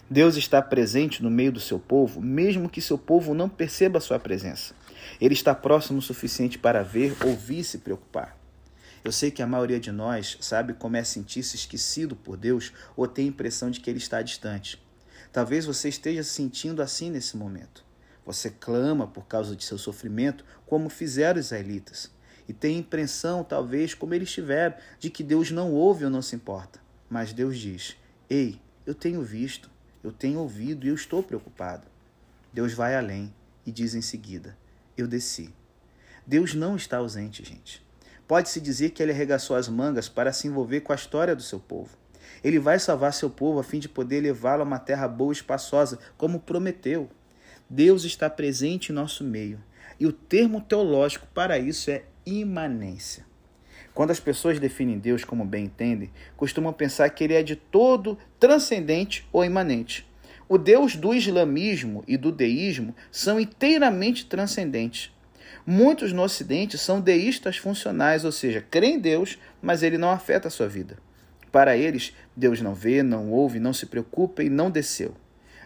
Deus 0.09 0.35
está 0.35 0.59
presente 0.59 1.21
no 1.21 1.29
meio 1.29 1.51
do 1.51 1.59
seu 1.59 1.77
povo, 1.79 2.19
mesmo 2.19 2.67
que 2.67 2.81
seu 2.81 2.97
povo 2.97 3.35
não 3.35 3.47
perceba 3.47 3.99
a 3.99 4.01
sua 4.01 4.17
presença. 4.17 4.73
Ele 5.19 5.35
está 5.35 5.53
próximo 5.53 5.99
o 5.99 6.01
suficiente 6.01 6.57
para 6.57 6.81
ver, 6.81 7.15
ouvir 7.23 7.59
e 7.59 7.63
se 7.63 7.77
preocupar. 7.77 8.35
Eu 9.03 9.11
sei 9.11 9.29
que 9.29 9.43
a 9.43 9.47
maioria 9.47 9.79
de 9.79 9.91
nós 9.91 10.37
sabe 10.41 10.73
como 10.73 10.97
é 10.97 11.03
sentir-se 11.03 11.55
esquecido 11.55 12.15
por 12.15 12.37
Deus 12.37 12.73
ou 12.97 13.07
tem 13.07 13.25
a 13.25 13.29
impressão 13.29 13.69
de 13.69 13.79
que 13.79 13.89
Ele 13.89 13.99
está 13.99 14.21
distante. 14.23 14.81
Talvez 15.31 15.65
você 15.65 15.89
esteja 15.89 16.23
se 16.23 16.31
sentindo 16.31 16.81
assim 16.81 17.11
nesse 17.11 17.37
momento. 17.37 17.90
Você 18.25 18.49
clama 18.49 19.07
por 19.07 19.25
causa 19.25 19.55
de 19.55 19.63
seu 19.63 19.77
sofrimento, 19.77 20.45
como 20.65 20.89
fizeram 20.89 21.39
os 21.39 21.47
israelitas, 21.47 22.11
e 22.47 22.53
tem 22.53 22.75
a 22.75 22.79
impressão, 22.79 23.43
talvez, 23.43 23.93
como 23.93 24.13
eles 24.13 24.31
tiveram, 24.31 24.75
de 24.99 25.09
que 25.09 25.23
Deus 25.23 25.51
não 25.51 25.71
ouve 25.71 26.05
ou 26.05 26.11
não 26.11 26.21
se 26.21 26.35
importa. 26.35 26.79
Mas 27.09 27.33
Deus 27.33 27.57
diz: 27.57 27.95
Ei, 28.29 28.59
eu 28.85 28.93
tenho 28.93 29.21
visto, 29.21 29.69
eu 30.03 30.11
tenho 30.11 30.39
ouvido 30.39 30.85
e 30.85 30.89
eu 30.89 30.95
estou 30.95 31.23
preocupado. 31.23 31.87
Deus 32.53 32.73
vai 32.73 32.95
além 32.95 33.33
e 33.65 33.71
diz 33.71 33.95
em 33.95 34.01
seguida: 34.01 34.57
Eu 34.97 35.07
desci. 35.07 35.53
Deus 36.25 36.53
não 36.53 36.75
está 36.75 36.97
ausente, 36.97 37.43
gente. 37.43 37.85
Pode-se 38.27 38.61
dizer 38.61 38.91
que 38.91 39.03
ele 39.03 39.11
arregaçou 39.11 39.55
as 39.55 39.67
mangas 39.67 40.07
para 40.07 40.31
se 40.31 40.47
envolver 40.47 40.81
com 40.81 40.93
a 40.93 40.95
história 40.95 41.35
do 41.35 41.41
seu 41.41 41.59
povo. 41.59 41.97
Ele 42.43 42.59
vai 42.59 42.79
salvar 42.79 43.13
seu 43.13 43.29
povo 43.29 43.59
a 43.59 43.63
fim 43.63 43.79
de 43.79 43.89
poder 43.89 44.21
levá-lo 44.21 44.61
a 44.61 44.65
uma 44.65 44.79
terra 44.79 45.07
boa 45.07 45.31
e 45.31 45.35
espaçosa, 45.35 45.99
como 46.17 46.39
prometeu. 46.39 47.09
Deus 47.73 48.03
está 48.03 48.29
presente 48.29 48.89
em 48.89 48.93
nosso 48.93 49.23
meio. 49.23 49.57
E 49.97 50.05
o 50.05 50.11
termo 50.11 50.59
teológico 50.59 51.25
para 51.33 51.57
isso 51.57 51.89
é 51.89 52.03
imanência. 52.25 53.25
Quando 53.93 54.11
as 54.11 54.19
pessoas 54.19 54.59
definem 54.59 54.99
Deus 54.99 55.23
como 55.23 55.45
bem 55.45 55.65
entendem, 55.65 56.11
costumam 56.35 56.73
pensar 56.73 57.09
que 57.11 57.23
ele 57.23 57.33
é 57.33 57.41
de 57.41 57.55
todo 57.55 58.17
transcendente 58.37 59.25
ou 59.31 59.45
imanente. 59.45 60.05
O 60.49 60.57
Deus 60.57 60.97
do 60.97 61.13
islamismo 61.13 62.03
e 62.05 62.17
do 62.17 62.29
deísmo 62.29 62.93
são 63.09 63.39
inteiramente 63.39 64.25
transcendentes. 64.25 65.09
Muitos 65.65 66.11
no 66.11 66.23
Ocidente 66.23 66.77
são 66.77 66.99
deístas 66.99 67.55
funcionais, 67.55 68.25
ou 68.25 68.33
seja, 68.33 68.65
creem 68.69 68.95
em 68.95 68.99
Deus, 68.99 69.39
mas 69.61 69.81
ele 69.81 69.97
não 69.97 70.11
afeta 70.11 70.49
a 70.49 70.51
sua 70.51 70.67
vida. 70.67 70.97
Para 71.49 71.77
eles, 71.77 72.13
Deus 72.35 72.59
não 72.59 72.75
vê, 72.75 73.01
não 73.01 73.31
ouve, 73.31 73.61
não 73.61 73.71
se 73.71 73.85
preocupa 73.85 74.43
e 74.43 74.49
não 74.49 74.69
desceu. 74.69 75.15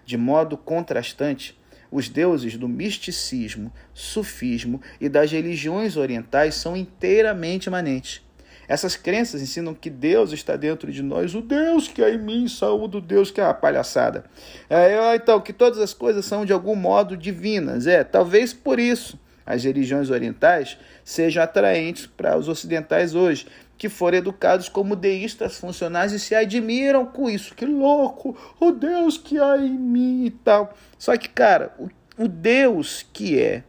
De 0.05 0.17
modo 0.17 0.55
contrastante, 0.55 1.57
os 1.91 2.09
deuses 2.09 2.57
do 2.57 2.67
misticismo, 2.67 3.71
sufismo 3.93 4.81
e 4.99 5.07
das 5.07 5.31
religiões 5.31 5.97
orientais 5.97 6.55
são 6.55 6.75
inteiramente 6.75 7.67
imanentes. 7.67 8.21
Essas 8.67 8.95
crenças 8.95 9.41
ensinam 9.41 9.73
que 9.73 9.89
Deus 9.89 10.31
está 10.31 10.55
dentro 10.55 10.91
de 10.91 11.03
nós, 11.03 11.35
o 11.35 11.41
Deus 11.41 11.87
que 11.87 12.01
é 12.01 12.13
em 12.13 12.17
mim, 12.17 12.47
saúde 12.47 12.97
o 12.97 13.01
Deus 13.01 13.29
que 13.29 13.39
é 13.39 13.43
uma 13.43 13.53
palhaçada. 13.53 14.25
É, 14.69 15.15
então, 15.15 15.39
que 15.39 15.53
todas 15.53 15.79
as 15.79 15.93
coisas 15.93 16.25
são 16.25 16.45
de 16.45 16.53
algum 16.53 16.75
modo 16.75 17.15
divinas. 17.15 17.85
É, 17.85 18.03
talvez 18.03 18.53
por 18.53 18.79
isso 18.79 19.19
as 19.45 19.63
religiões 19.63 20.09
orientais 20.09 20.77
sejam 21.03 21.43
atraentes 21.43 22.07
para 22.07 22.35
os 22.35 22.49
ocidentais 22.49 23.13
hoje, 23.13 23.45
que 23.77 23.89
foram 23.89 24.17
educados 24.17 24.69
como 24.69 24.95
deístas 24.95 25.57
funcionais 25.57 26.13
e 26.13 26.19
se 26.19 26.33
admiram 26.33 27.05
com 27.05 27.29
isso. 27.29 27.55
Que 27.55 27.65
louco! 27.65 28.37
O 28.59 28.71
Deus 28.71 29.17
que 29.17 29.39
há 29.39 29.57
em 29.57 29.77
mim 29.77 30.25
e 30.25 30.31
tal. 30.31 30.73
Só 30.97 31.15
que, 31.17 31.29
cara, 31.29 31.73
o, 31.77 31.89
o 32.17 32.27
Deus 32.27 33.05
que 33.11 33.39
é, 33.39 33.63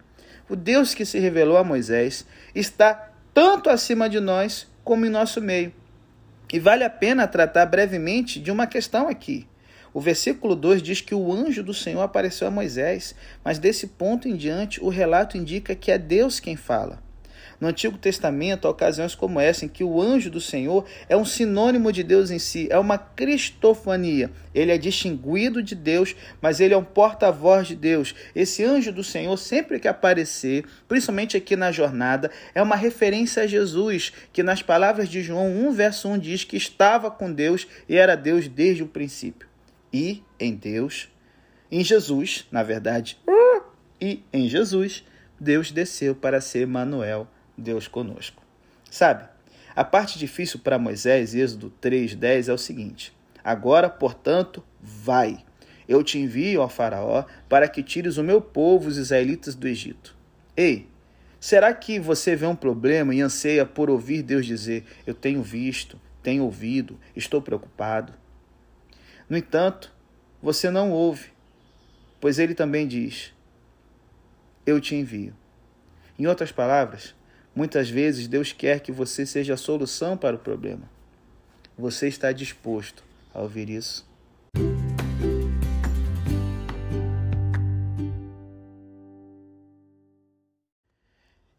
o 0.48 0.54
Deus 0.54 0.94
que 0.94 1.04
se 1.04 1.18
revelou 1.18 1.56
a 1.56 1.64
Moisés, 1.64 2.26
está 2.54 3.10
tanto 3.34 3.68
acima 3.68 4.08
de 4.08 4.20
nós 4.20 4.66
como 4.84 5.04
em 5.04 5.10
nosso 5.10 5.40
meio. 5.40 5.72
E 6.52 6.60
vale 6.60 6.84
a 6.84 6.90
pena 6.90 7.26
tratar 7.26 7.66
brevemente 7.66 8.38
de 8.38 8.52
uma 8.52 8.66
questão 8.66 9.08
aqui. 9.08 9.46
O 9.92 10.00
versículo 10.00 10.54
2 10.54 10.82
diz 10.82 11.00
que 11.00 11.14
o 11.14 11.32
anjo 11.32 11.62
do 11.62 11.75
Senhor 11.75 12.02
apareceu 12.02 12.46
a 12.46 12.50
Moisés, 12.50 13.14
mas 13.42 13.58
desse 13.58 13.88
ponto 13.88 14.28
em 14.28 14.36
diante 14.36 14.82
o 14.82 14.88
relato 14.88 15.36
indica 15.36 15.75
que 15.75 15.90
é 15.90 15.98
Deus 15.98 16.38
quem 16.38 16.54
fala. 16.54 17.02
No 17.60 17.68
Antigo 17.68 17.96
Testamento, 17.96 18.66
há 18.66 18.70
ocasiões 18.70 19.14
como 19.14 19.40
essa 19.40 19.64
em 19.64 19.68
que 19.68 19.82
o 19.82 20.00
anjo 20.00 20.30
do 20.30 20.40
Senhor 20.40 20.84
é 21.08 21.16
um 21.16 21.25
sinônimo 21.25 21.90
de 21.92 22.02
Deus 22.02 22.30
em 22.30 22.38
si, 22.38 22.68
é 22.70 22.78
uma 22.78 22.98
cristofania. 22.98 24.30
Ele 24.54 24.72
é 24.72 24.78
distinguido 24.78 25.62
de 25.62 25.75
Deus, 25.75 26.14
mas 26.40 26.60
ele 26.60 26.75
é 26.75 26.76
um 26.76 26.84
porta-voz 26.84 27.68
de 27.68 27.75
Deus. 27.75 28.14
Esse 28.34 28.64
anjo 28.64 28.92
do 28.92 29.02
Senhor, 29.02 29.36
sempre 29.36 29.78
que 29.78 29.88
aparecer, 29.88 30.64
principalmente 30.86 31.36
aqui 31.36 31.56
na 31.56 31.72
jornada, 31.72 32.30
é 32.54 32.62
uma 32.62 32.76
referência 32.76 33.42
a 33.42 33.46
Jesus, 33.46 34.12
que 34.32 34.42
nas 34.42 34.62
palavras 34.62 35.08
de 35.08 35.22
João 35.22 35.50
1, 35.68 35.72
verso 35.72 36.08
1 36.08 36.18
diz 36.18 36.44
que 36.44 36.56
estava 36.56 37.10
com 37.10 37.32
Deus 37.32 37.66
e 37.88 37.96
era 37.96 38.16
Deus 38.16 38.48
desde 38.48 38.82
o 38.82 38.88
princípio. 38.88 39.48
E 39.92 40.22
em 40.38 40.54
Deus, 40.54 41.08
em 41.70 41.82
Jesus, 41.82 42.46
na 42.50 42.62
verdade, 42.62 43.18
e 44.00 44.22
em 44.32 44.48
Jesus, 44.48 45.04
Deus 45.40 45.70
desceu 45.70 46.14
para 46.14 46.40
ser 46.40 46.66
Manuel, 46.66 47.26
Deus 47.56 47.88
conosco. 47.88 48.42
Sabe, 48.90 49.28
a 49.75 49.84
parte 49.84 50.18
difícil 50.18 50.60
para 50.60 50.78
Moisés, 50.78 51.34
Êxodo 51.34 51.72
3,10, 51.82 52.48
é 52.48 52.52
o 52.52 52.58
seguinte: 52.58 53.14
Agora, 53.44 53.90
portanto, 53.90 54.64
vai. 54.80 55.44
Eu 55.88 56.02
te 56.02 56.18
envio 56.18 56.62
ao 56.62 56.68
Faraó 56.68 57.25
para 57.48 57.68
que 57.68 57.82
tires 57.82 58.16
o 58.16 58.25
meu 58.25 58.40
povo, 58.40 58.88
os 58.88 58.96
israelitas, 58.96 59.54
do 59.54 59.68
Egito. 59.68 60.16
Ei, 60.56 60.88
será 61.38 61.72
que 61.75 62.00
você 62.00 62.34
vê 62.34 62.46
um 62.46 62.56
problema 62.56 63.14
e 63.14 63.20
anseia 63.20 63.64
por 63.66 63.90
ouvir 63.90 64.22
Deus 64.22 64.46
dizer: 64.46 64.84
Eu 65.06 65.14
tenho 65.14 65.42
visto, 65.42 66.00
tenho 66.22 66.44
ouvido, 66.44 66.98
estou 67.14 67.42
preocupado? 67.42 68.14
No 69.28 69.36
entanto, 69.36 69.92
você 70.42 70.70
não 70.70 70.90
ouve, 70.90 71.30
pois 72.20 72.38
ele 72.38 72.54
também 72.54 72.86
diz: 72.86 73.32
Eu 74.64 74.80
te 74.80 74.94
envio. 74.94 75.34
Em 76.18 76.26
outras 76.26 76.50
palavras, 76.50 77.14
Muitas 77.56 77.88
vezes 77.88 78.28
Deus 78.28 78.52
quer 78.52 78.80
que 78.80 78.92
você 78.92 79.25
seja 79.25 79.54
a 79.54 79.56
solução 79.56 80.14
para 80.14 80.36
o 80.36 80.38
problema. 80.38 80.82
Você 81.78 82.06
está 82.06 82.30
disposto 82.30 83.02
a 83.32 83.40
ouvir 83.40 83.70
isso? 83.70 84.06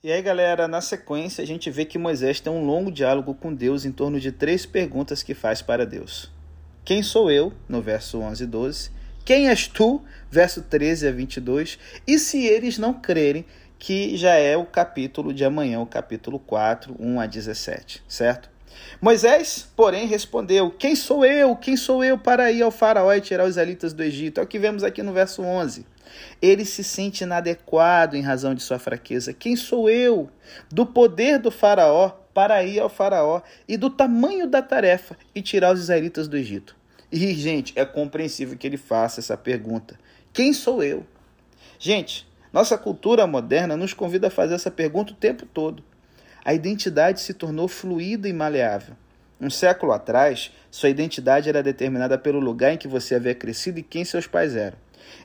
E 0.04 0.12
aí, 0.12 0.22
galera, 0.22 0.68
na 0.68 0.82
sequência 0.82 1.44
a 1.44 1.48
gente 1.48 1.72
vê 1.72 1.84
que 1.84 1.98
Moisés 1.98 2.40
tem 2.40 2.54
um 2.54 2.64
longo 2.64 2.92
diálogo 2.92 3.34
com 3.34 3.52
Deus 3.52 3.84
em 3.84 3.92
torno 3.92 4.20
de 4.20 4.32
três 4.32 4.68
perguntas 4.68 5.24
que 5.24 5.34
faz 5.34 5.64
para 5.64 5.84
Deus. 5.84 6.32
Quem 6.86 7.02
sou 7.02 7.32
eu? 7.32 7.52
No 7.68 7.82
verso 7.82 8.20
11 8.20 8.44
e 8.44 8.48
12. 8.48 8.92
Quem 9.26 9.50
és 9.50 9.68
tu? 9.68 10.02
Verso 10.30 10.62
13 10.62 11.08
a 11.08 11.12
22. 11.12 11.80
E 12.06 12.20
se 12.20 12.46
eles 12.46 12.78
não 12.78 12.94
crerem, 12.94 13.44
que 13.80 14.18
já 14.18 14.34
é 14.34 14.58
o 14.58 14.66
capítulo 14.66 15.34
de 15.34 15.46
amanhã, 15.46 15.80
o 15.80 15.86
capítulo 15.86 16.40
4, 16.40 16.96
1 17.00 17.20
a 17.20 17.26
17, 17.26 18.04
certo? 18.08 18.50
Moisés, 19.02 19.68
porém, 19.76 20.08
respondeu: 20.08 20.72
Quem 20.72 20.96
sou 20.96 21.26
eu? 21.26 21.56
Quem 21.56 21.78
sou 21.78 22.04
eu 22.04 22.18
para 22.18 22.52
ir 22.52 22.62
ao 22.62 22.72
Faraó 22.72 23.14
e 23.14 23.22
tirar 23.22 23.44
os 23.44 23.52
israelitas 23.52 23.94
do 23.94 24.04
Egito? 24.04 24.40
É 24.40 24.44
o 24.44 24.48
que 24.48 24.60
vemos 24.60 24.84
aqui 24.84 25.04
no 25.04 25.14
verso 25.14 25.42
11. 25.42 25.86
Ele 26.42 26.66
se 26.66 26.84
sente 26.84 27.24
inadequado 27.24 28.16
em 28.16 28.22
razão 28.22 28.56
de 28.56 28.64
sua 28.64 28.80
fraqueza. 28.80 29.34
Quem 29.34 29.56
sou 29.56 29.90
eu? 29.90 30.30
Do 30.72 30.86
poder 30.86 31.40
do 31.40 31.52
Faraó 31.52 32.10
para 32.34 32.64
ir 32.64 32.80
ao 32.80 32.90
Faraó 32.90 33.42
e 33.68 33.78
do 33.78 33.90
tamanho 33.90 34.48
da 34.48 34.62
tarefa 34.62 35.18
e 35.34 35.42
tirar 35.42 35.74
os 35.74 35.80
israelitas 35.80 36.28
do 36.28 36.38
Egito. 36.38 36.76
E, 37.12 37.34
gente, 37.34 37.74
é 37.76 37.86
compreensível 37.86 38.58
que 38.58 38.68
ele 38.68 38.78
faça 38.78 39.20
essa 39.20 39.38
pergunta: 39.38 40.00
Quem 40.34 40.54
sou 40.54 40.84
eu? 40.84 41.06
Gente, 41.80 42.28
nossa 42.58 42.76
cultura 42.76 43.28
moderna 43.28 43.78
nos 43.78 43.94
convida 43.94 44.30
a 44.30 44.32
fazer 44.32 44.56
essa 44.56 44.72
pergunta 44.72 45.14
o 45.14 45.16
tempo 45.16 45.46
todo. 45.46 45.84
A 46.44 46.56
identidade 46.56 47.22
se 47.22 47.36
tornou 47.36 47.68
fluida 47.68 48.28
e 48.28 48.34
maleável. 48.34 48.96
Um 49.40 49.48
século 49.48 49.92
atrás, 49.92 50.52
sua 50.72 50.90
identidade 50.90 51.48
era 51.48 51.62
determinada 51.62 52.18
pelo 52.18 52.40
lugar 52.40 52.74
em 52.74 52.78
que 52.78 52.88
você 52.88 53.14
havia 53.14 53.36
crescido 53.36 53.78
e 53.78 53.84
quem 53.84 54.04
seus 54.04 54.26
pais 54.26 54.56
eram. 54.56 54.76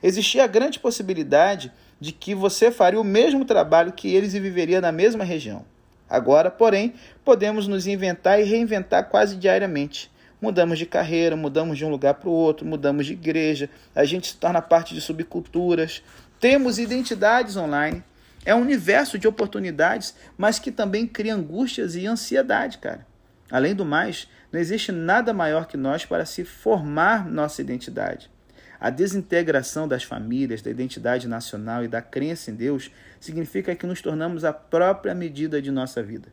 Existia 0.03 0.43
a 0.43 0.47
grande 0.47 0.77
possibilidade 0.77 1.71
de 1.99 2.11
que 2.11 2.35
você 2.35 2.69
faria 2.69 3.01
o 3.01 3.03
mesmo 3.03 3.45
trabalho 3.45 3.93
que 3.93 4.13
eles 4.13 4.35
e 4.35 4.39
viveria 4.39 4.79
na 4.79 4.91
mesma 4.91 5.23
região. 5.23 5.65
Agora, 6.07 6.51
porém, 6.51 6.93
podemos 7.25 7.67
nos 7.67 7.87
inventar 7.87 8.39
e 8.39 8.43
reinventar 8.43 9.09
quase 9.09 9.37
diariamente. 9.37 10.13
Mudamos 10.39 10.77
de 10.77 10.85
carreira, 10.85 11.37
mudamos 11.37 11.77
de 11.77 11.85
um 11.85 11.89
lugar 11.89 12.15
para 12.15 12.29
o 12.29 12.33
outro, 12.33 12.63
mudamos 12.65 13.05
de 13.05 13.13
igreja, 13.13 13.69
a 13.95 14.03
gente 14.03 14.27
se 14.27 14.35
torna 14.35 14.61
parte 14.61 14.93
de 14.93 14.99
subculturas, 14.99 16.03
temos 16.43 16.77
identidades 16.77 17.55
online. 17.55 18.03
É 18.45 18.53
um 18.53 18.59
universo 18.59 19.17
de 19.17 19.29
oportunidades, 19.29 20.13
mas 20.37 20.59
que 20.59 20.73
também 20.73 21.07
cria 21.07 21.35
angústias 21.35 21.95
e 21.95 22.05
ansiedade, 22.05 22.79
cara. 22.79 23.07
Além 23.49 23.73
do 23.73 23.85
mais, 23.85 24.27
não 24.51 24.59
existe 24.59 24.91
nada 24.91 25.33
maior 25.33 25.67
que 25.67 25.77
nós 25.77 26.05
para 26.05 26.25
se 26.25 26.43
formar 26.43 27.29
nossa 27.29 27.61
identidade. 27.61 28.29
A 28.77 28.89
desintegração 28.89 29.87
das 29.87 30.03
famílias, 30.03 30.61
da 30.61 30.69
identidade 30.69 31.29
nacional 31.29 31.85
e 31.85 31.87
da 31.87 32.01
crença 32.01 32.51
em 32.51 32.55
Deus 32.55 32.91
significa 33.21 33.73
que 33.73 33.87
nos 33.87 34.01
tornamos 34.01 34.43
a 34.43 34.51
própria 34.51 35.15
medida 35.15 35.61
de 35.61 35.71
nossa 35.71 36.03
vida. 36.03 36.27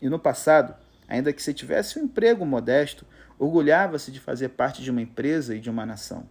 E 0.00 0.08
no 0.08 0.18
passado, 0.18 0.74
ainda 1.06 1.32
que 1.32 1.40
se 1.40 1.54
tivesse 1.54 2.00
um 2.00 2.02
emprego 2.02 2.44
modesto, 2.44 3.06
orgulhava-se 3.38 4.10
de 4.10 4.18
fazer 4.18 4.48
parte 4.48 4.82
de 4.82 4.90
uma 4.90 5.02
empresa 5.02 5.54
e 5.54 5.60
de 5.60 5.70
uma 5.70 5.86
nação. 5.86 6.28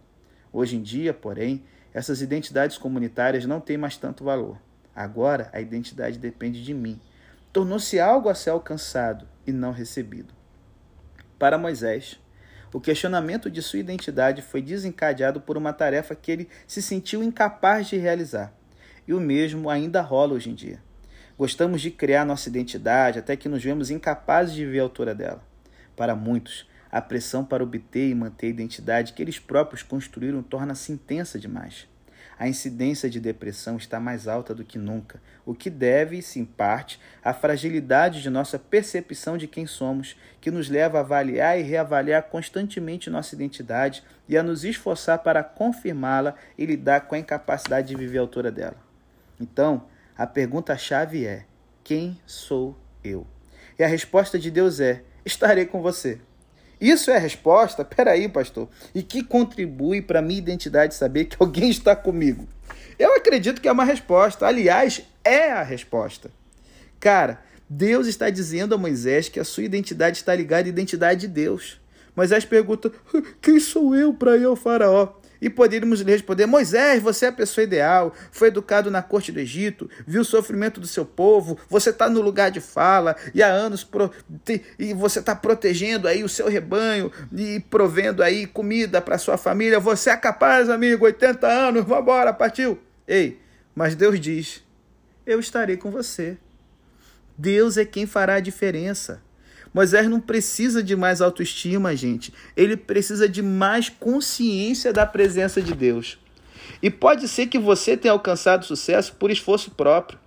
Hoje 0.52 0.76
em 0.76 0.82
dia, 0.82 1.14
porém, 1.14 1.64
essas 1.94 2.22
identidades 2.22 2.78
comunitárias 2.78 3.44
não 3.44 3.60
têm 3.60 3.76
mais 3.76 3.96
tanto 3.96 4.24
valor. 4.24 4.58
Agora 4.94 5.50
a 5.52 5.60
identidade 5.60 6.18
depende 6.18 6.62
de 6.62 6.72
mim. 6.72 7.00
Tornou-se 7.52 8.00
algo 8.00 8.28
a 8.28 8.34
ser 8.34 8.50
alcançado 8.50 9.26
e 9.46 9.52
não 9.52 9.72
recebido. 9.72 10.32
Para 11.38 11.58
Moisés, 11.58 12.18
o 12.72 12.80
questionamento 12.80 13.50
de 13.50 13.60
sua 13.60 13.78
identidade 13.78 14.40
foi 14.40 14.62
desencadeado 14.62 15.40
por 15.40 15.58
uma 15.58 15.72
tarefa 15.72 16.14
que 16.14 16.32
ele 16.32 16.48
se 16.66 16.80
sentiu 16.80 17.22
incapaz 17.22 17.88
de 17.88 17.98
realizar. 17.98 18.52
E 19.06 19.12
o 19.12 19.20
mesmo 19.20 19.68
ainda 19.68 20.00
rola 20.00 20.34
hoje 20.34 20.50
em 20.50 20.54
dia. 20.54 20.80
Gostamos 21.36 21.82
de 21.82 21.90
criar 21.90 22.24
nossa 22.24 22.48
identidade 22.48 23.18
até 23.18 23.36
que 23.36 23.48
nos 23.48 23.62
vemos 23.62 23.90
incapazes 23.90 24.54
de 24.54 24.64
ver 24.64 24.80
a 24.80 24.84
altura 24.84 25.14
dela. 25.14 25.42
Para 25.96 26.14
muitos, 26.14 26.66
a 26.92 27.00
pressão 27.00 27.42
para 27.42 27.64
obter 27.64 28.10
e 28.10 28.14
manter 28.14 28.48
a 28.48 28.50
identidade 28.50 29.14
que 29.14 29.22
eles 29.22 29.38
próprios 29.38 29.82
construíram 29.82 30.42
torna-se 30.42 30.92
intensa 30.92 31.38
demais. 31.38 31.90
A 32.38 32.48
incidência 32.48 33.08
de 33.08 33.20
depressão 33.20 33.76
está 33.76 34.00
mais 34.00 34.26
alta 34.26 34.54
do 34.54 34.64
que 34.64 34.76
nunca, 34.76 35.22
o 35.46 35.54
que 35.54 35.70
deve-se, 35.70 36.40
em 36.40 36.44
parte, 36.44 37.00
à 37.22 37.32
fragilidade 37.32 38.20
de 38.20 38.28
nossa 38.28 38.58
percepção 38.58 39.38
de 39.38 39.46
quem 39.46 39.64
somos, 39.64 40.16
que 40.40 40.50
nos 40.50 40.68
leva 40.68 40.98
a 40.98 41.00
avaliar 41.02 41.58
e 41.58 41.62
reavaliar 41.62 42.24
constantemente 42.24 43.08
nossa 43.08 43.34
identidade 43.34 44.02
e 44.28 44.36
a 44.36 44.42
nos 44.42 44.64
esforçar 44.64 45.20
para 45.20 45.44
confirmá-la 45.44 46.34
e 46.58 46.66
lidar 46.66 47.02
com 47.02 47.14
a 47.14 47.18
incapacidade 47.18 47.88
de 47.88 47.96
viver 47.96 48.18
a 48.18 48.22
altura 48.22 48.50
dela. 48.50 48.76
Então, 49.40 49.86
a 50.16 50.26
pergunta-chave 50.26 51.24
é: 51.24 51.46
quem 51.84 52.18
sou 52.26 52.76
eu? 53.04 53.26
E 53.78 53.84
a 53.84 53.86
resposta 53.86 54.38
de 54.38 54.50
Deus 54.50 54.80
é: 54.80 55.04
estarei 55.24 55.66
com 55.66 55.80
você. 55.80 56.20
Isso 56.82 57.12
é 57.12 57.16
a 57.16 57.20
resposta? 57.20 57.84
Peraí, 57.84 58.28
pastor. 58.28 58.68
E 58.92 59.04
que 59.04 59.22
contribui 59.22 60.02
para 60.02 60.18
a 60.18 60.22
minha 60.22 60.40
identidade 60.40 60.96
saber 60.96 61.26
que 61.26 61.36
alguém 61.38 61.70
está 61.70 61.94
comigo? 61.94 62.48
Eu 62.98 63.14
acredito 63.14 63.60
que 63.60 63.68
é 63.68 63.72
uma 63.72 63.84
resposta. 63.84 64.44
Aliás, 64.44 65.00
é 65.22 65.52
a 65.52 65.62
resposta. 65.62 66.28
Cara, 66.98 67.40
Deus 67.70 68.08
está 68.08 68.30
dizendo 68.30 68.74
a 68.74 68.78
Moisés 68.78 69.28
que 69.28 69.38
a 69.38 69.44
sua 69.44 69.62
identidade 69.62 70.16
está 70.16 70.34
ligada 70.34 70.66
à 70.66 70.70
identidade 70.70 71.20
de 71.20 71.28
Deus. 71.28 71.80
Moisés 72.16 72.44
pergunta: 72.44 72.90
Quem 73.40 73.60
sou 73.60 73.94
eu 73.94 74.12
para 74.12 74.36
ir 74.36 74.44
ao 74.44 74.56
Faraó? 74.56 75.14
E 75.42 75.50
poderíamos 75.50 76.00
lhe 76.00 76.12
responder: 76.12 76.46
Moisés, 76.46 77.02
você 77.02 77.26
é 77.26 77.28
a 77.28 77.32
pessoa 77.32 77.64
ideal, 77.64 78.14
foi 78.30 78.46
educado 78.46 78.92
na 78.92 79.02
corte 79.02 79.32
do 79.32 79.40
Egito, 79.40 79.90
viu 80.06 80.22
o 80.22 80.24
sofrimento 80.24 80.80
do 80.80 80.86
seu 80.86 81.04
povo, 81.04 81.58
você 81.68 81.90
está 81.90 82.08
no 82.08 82.20
lugar 82.20 82.52
de 82.52 82.60
fala 82.60 83.16
e 83.34 83.42
há 83.42 83.48
anos 83.48 83.82
pro, 83.82 84.12
e 84.78 84.94
você 84.94 85.18
está 85.18 85.34
protegendo 85.34 86.06
aí 86.06 86.22
o 86.22 86.28
seu 86.28 86.48
rebanho 86.48 87.10
e 87.36 87.58
provendo 87.58 88.22
aí 88.22 88.46
comida 88.46 89.00
para 89.00 89.18
sua 89.18 89.36
família. 89.36 89.80
Você 89.80 90.10
é 90.10 90.16
capaz, 90.16 90.70
amigo, 90.70 91.04
80 91.04 91.44
anos, 91.48 91.84
vambora, 91.84 92.32
partiu. 92.32 92.78
Ei, 93.06 93.40
mas 93.74 93.96
Deus 93.96 94.20
diz: 94.20 94.62
Eu 95.26 95.40
estarei 95.40 95.76
com 95.76 95.90
você. 95.90 96.38
Deus 97.36 97.76
é 97.76 97.84
quem 97.84 98.06
fará 98.06 98.36
a 98.36 98.40
diferença. 98.40 99.20
Moisés 99.72 100.08
não 100.08 100.20
precisa 100.20 100.82
de 100.82 100.94
mais 100.94 101.20
autoestima, 101.20 101.96
gente. 101.96 102.32
Ele 102.56 102.76
precisa 102.76 103.28
de 103.28 103.42
mais 103.42 103.88
consciência 103.88 104.92
da 104.92 105.06
presença 105.06 105.62
de 105.62 105.74
Deus. 105.74 106.18
E 106.82 106.90
pode 106.90 107.26
ser 107.26 107.46
que 107.46 107.58
você 107.58 107.96
tenha 107.96 108.12
alcançado 108.12 108.66
sucesso 108.66 109.14
por 109.14 109.30
esforço 109.30 109.70
próprio. 109.70 110.18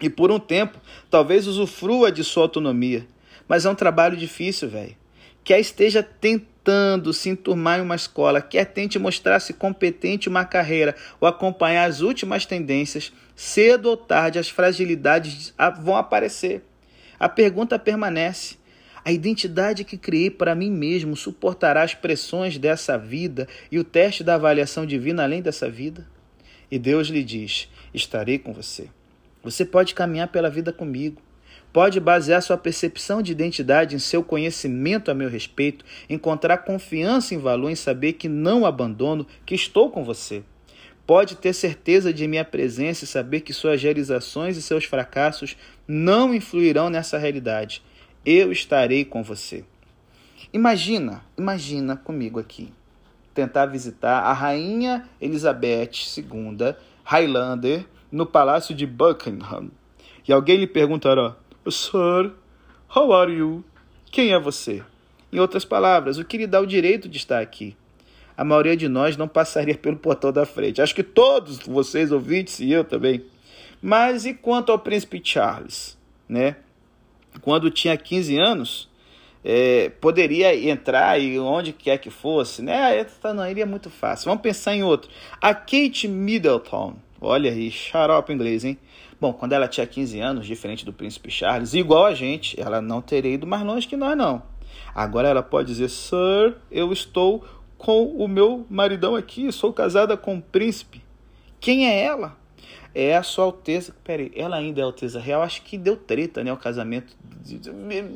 E 0.00 0.08
por 0.08 0.30
um 0.30 0.38
tempo, 0.38 0.78
talvez 1.10 1.46
usufrua 1.46 2.12
de 2.12 2.22
sua 2.22 2.44
autonomia. 2.44 3.06
Mas 3.48 3.64
é 3.64 3.70
um 3.70 3.74
trabalho 3.74 4.16
difícil, 4.16 4.68
velho. 4.68 4.96
Quer 5.42 5.58
esteja 5.58 6.02
tentando 6.02 7.12
se 7.12 7.28
enturmar 7.28 7.78
em 7.78 7.82
uma 7.82 7.96
escola, 7.96 8.40
quer 8.40 8.66
tente 8.66 8.98
mostrar-se 8.98 9.52
competente 9.52 10.28
em 10.28 10.30
uma 10.30 10.44
carreira 10.44 10.94
ou 11.20 11.26
acompanhar 11.26 11.88
as 11.88 12.00
últimas 12.00 12.46
tendências, 12.46 13.12
cedo 13.34 13.86
ou 13.86 13.96
tarde 13.96 14.38
as 14.38 14.48
fragilidades 14.48 15.52
vão 15.82 15.96
aparecer. 15.96 16.62
A 17.18 17.28
pergunta 17.28 17.78
permanece: 17.78 18.56
a 19.04 19.10
identidade 19.10 19.84
que 19.84 19.96
criei 19.96 20.30
para 20.30 20.54
mim 20.54 20.70
mesmo 20.70 21.16
suportará 21.16 21.82
as 21.82 21.94
pressões 21.94 22.58
dessa 22.58 22.98
vida 22.98 23.48
e 23.70 23.78
o 23.78 23.84
teste 23.84 24.22
da 24.22 24.34
avaliação 24.34 24.84
divina 24.84 25.22
além 25.22 25.40
dessa 25.40 25.70
vida? 25.70 26.06
E 26.70 26.78
Deus 26.78 27.08
lhe 27.08 27.24
diz: 27.24 27.68
Estarei 27.94 28.38
com 28.38 28.52
você. 28.52 28.88
Você 29.42 29.64
pode 29.64 29.94
caminhar 29.94 30.28
pela 30.28 30.50
vida 30.50 30.72
comigo. 30.72 31.20
Pode 31.72 32.00
basear 32.00 32.42
sua 32.42 32.58
percepção 32.58 33.22
de 33.22 33.32
identidade 33.32 33.94
em 33.94 33.98
seu 33.98 34.24
conhecimento 34.24 35.10
a 35.10 35.14
meu 35.14 35.28
respeito, 35.28 35.84
encontrar 36.08 36.58
confiança 36.58 37.34
em 37.34 37.38
valor 37.38 37.70
em 37.70 37.76
saber 37.76 38.14
que 38.14 38.28
não 38.28 38.66
abandono, 38.66 39.26
que 39.46 39.54
estou 39.54 39.88
com 39.88 40.04
você. 40.04 40.42
Pode 41.06 41.36
ter 41.36 41.52
certeza 41.52 42.12
de 42.12 42.26
minha 42.26 42.44
presença 42.44 43.04
e 43.04 43.08
saber 43.08 43.40
que 43.40 43.52
suas 43.52 43.82
realizações 43.82 44.56
e 44.56 44.62
seus 44.62 44.84
fracassos 44.84 45.56
não 45.86 46.34
influirão 46.34 46.90
nessa 46.90 47.18
realidade 47.18 47.82
eu 48.24 48.52
estarei 48.52 49.04
com 49.04 49.22
você. 49.22 49.64
Imagina, 50.52 51.22
imagina 51.38 51.96
comigo 51.96 52.40
aqui, 52.40 52.72
tentar 53.32 53.66
visitar 53.66 54.20
a 54.20 54.32
rainha 54.32 55.08
Elizabeth 55.20 55.90
II, 56.16 56.74
Highlander, 57.04 57.86
no 58.10 58.26
palácio 58.26 58.74
de 58.74 58.86
Buckingham. 58.86 59.70
E 60.26 60.32
alguém 60.32 60.56
lhe 60.56 60.66
perguntará: 60.66 61.36
Sir, 61.68 62.32
how 62.94 63.12
are 63.12 63.32
you? 63.32 63.64
Quem 64.10 64.32
é 64.32 64.38
você? 64.38 64.82
Em 65.32 65.38
outras 65.38 65.64
palavras, 65.64 66.18
o 66.18 66.24
que 66.24 66.36
lhe 66.36 66.46
dá 66.46 66.60
o 66.60 66.66
direito 66.66 67.08
de 67.08 67.16
estar 67.16 67.40
aqui? 67.40 67.76
A 68.36 68.44
maioria 68.44 68.76
de 68.76 68.88
nós 68.88 69.16
não 69.16 69.28
passaria 69.28 69.76
pelo 69.76 69.96
portão 69.96 70.32
da 70.32 70.44
frente. 70.44 70.82
Acho 70.82 70.94
que 70.94 71.02
todos 71.02 71.58
vocês 71.58 72.10
ouvintes 72.10 72.58
e 72.58 72.72
eu 72.72 72.82
também. 72.82 73.24
Mas 73.80 74.24
e 74.24 74.34
quanto 74.34 74.72
ao 74.72 74.78
príncipe 74.78 75.20
Charles, 75.22 75.96
né? 76.28 76.56
Quando 77.40 77.70
tinha 77.70 77.96
15 77.96 78.38
anos, 78.38 78.90
é, 79.44 79.88
poderia 80.00 80.54
entrar 80.68 81.18
e 81.20 81.38
onde 81.38 81.72
quer 81.72 81.98
que 81.98 82.10
fosse, 82.10 82.62
né? 82.62 83.06
Ah, 83.22 83.34
não, 83.34 83.48
iria 83.48 83.66
muito 83.66 83.88
fácil. 83.88 84.26
Vamos 84.26 84.42
pensar 84.42 84.74
em 84.74 84.82
outro. 84.82 85.10
A 85.40 85.54
Kate 85.54 86.06
Middleton, 86.06 86.96
olha 87.20 87.50
aí, 87.50 87.70
xarope 87.70 88.32
inglês, 88.32 88.64
hein? 88.64 88.78
Bom, 89.20 89.32
quando 89.32 89.52
ela 89.52 89.68
tinha 89.68 89.86
15 89.86 90.18
anos, 90.20 90.46
diferente 90.46 90.84
do 90.84 90.92
príncipe 90.92 91.30
Charles, 91.30 91.74
igual 91.74 92.06
a 92.06 92.14
gente, 92.14 92.58
ela 92.60 92.80
não 92.80 93.02
teria 93.02 93.34
ido 93.34 93.46
mais 93.46 93.62
longe 93.62 93.86
que 93.86 93.96
nós, 93.96 94.16
não. 94.16 94.42
Agora 94.94 95.28
ela 95.28 95.42
pode 95.42 95.68
dizer, 95.68 95.90
Sir, 95.90 96.56
eu 96.70 96.92
estou 96.92 97.44
com 97.76 98.04
o 98.04 98.26
meu 98.26 98.66
maridão 98.68 99.14
aqui, 99.14 99.50
sou 99.52 99.72
casada 99.72 100.16
com 100.16 100.36
o 100.36 100.42
príncipe. 100.42 101.02
Quem 101.60 101.86
é 101.86 102.02
ela? 102.02 102.39
É 102.94 103.16
a 103.16 103.22
sua 103.22 103.44
Alteza. 103.44 103.94
Peraí, 104.02 104.32
ela 104.34 104.56
ainda 104.56 104.80
é 104.80 104.84
Alteza 104.84 105.20
Real? 105.20 105.42
Acho 105.42 105.62
que 105.62 105.78
deu 105.78 105.96
treta, 105.96 106.42
né? 106.42 106.52
O 106.52 106.56
casamento. 106.56 107.16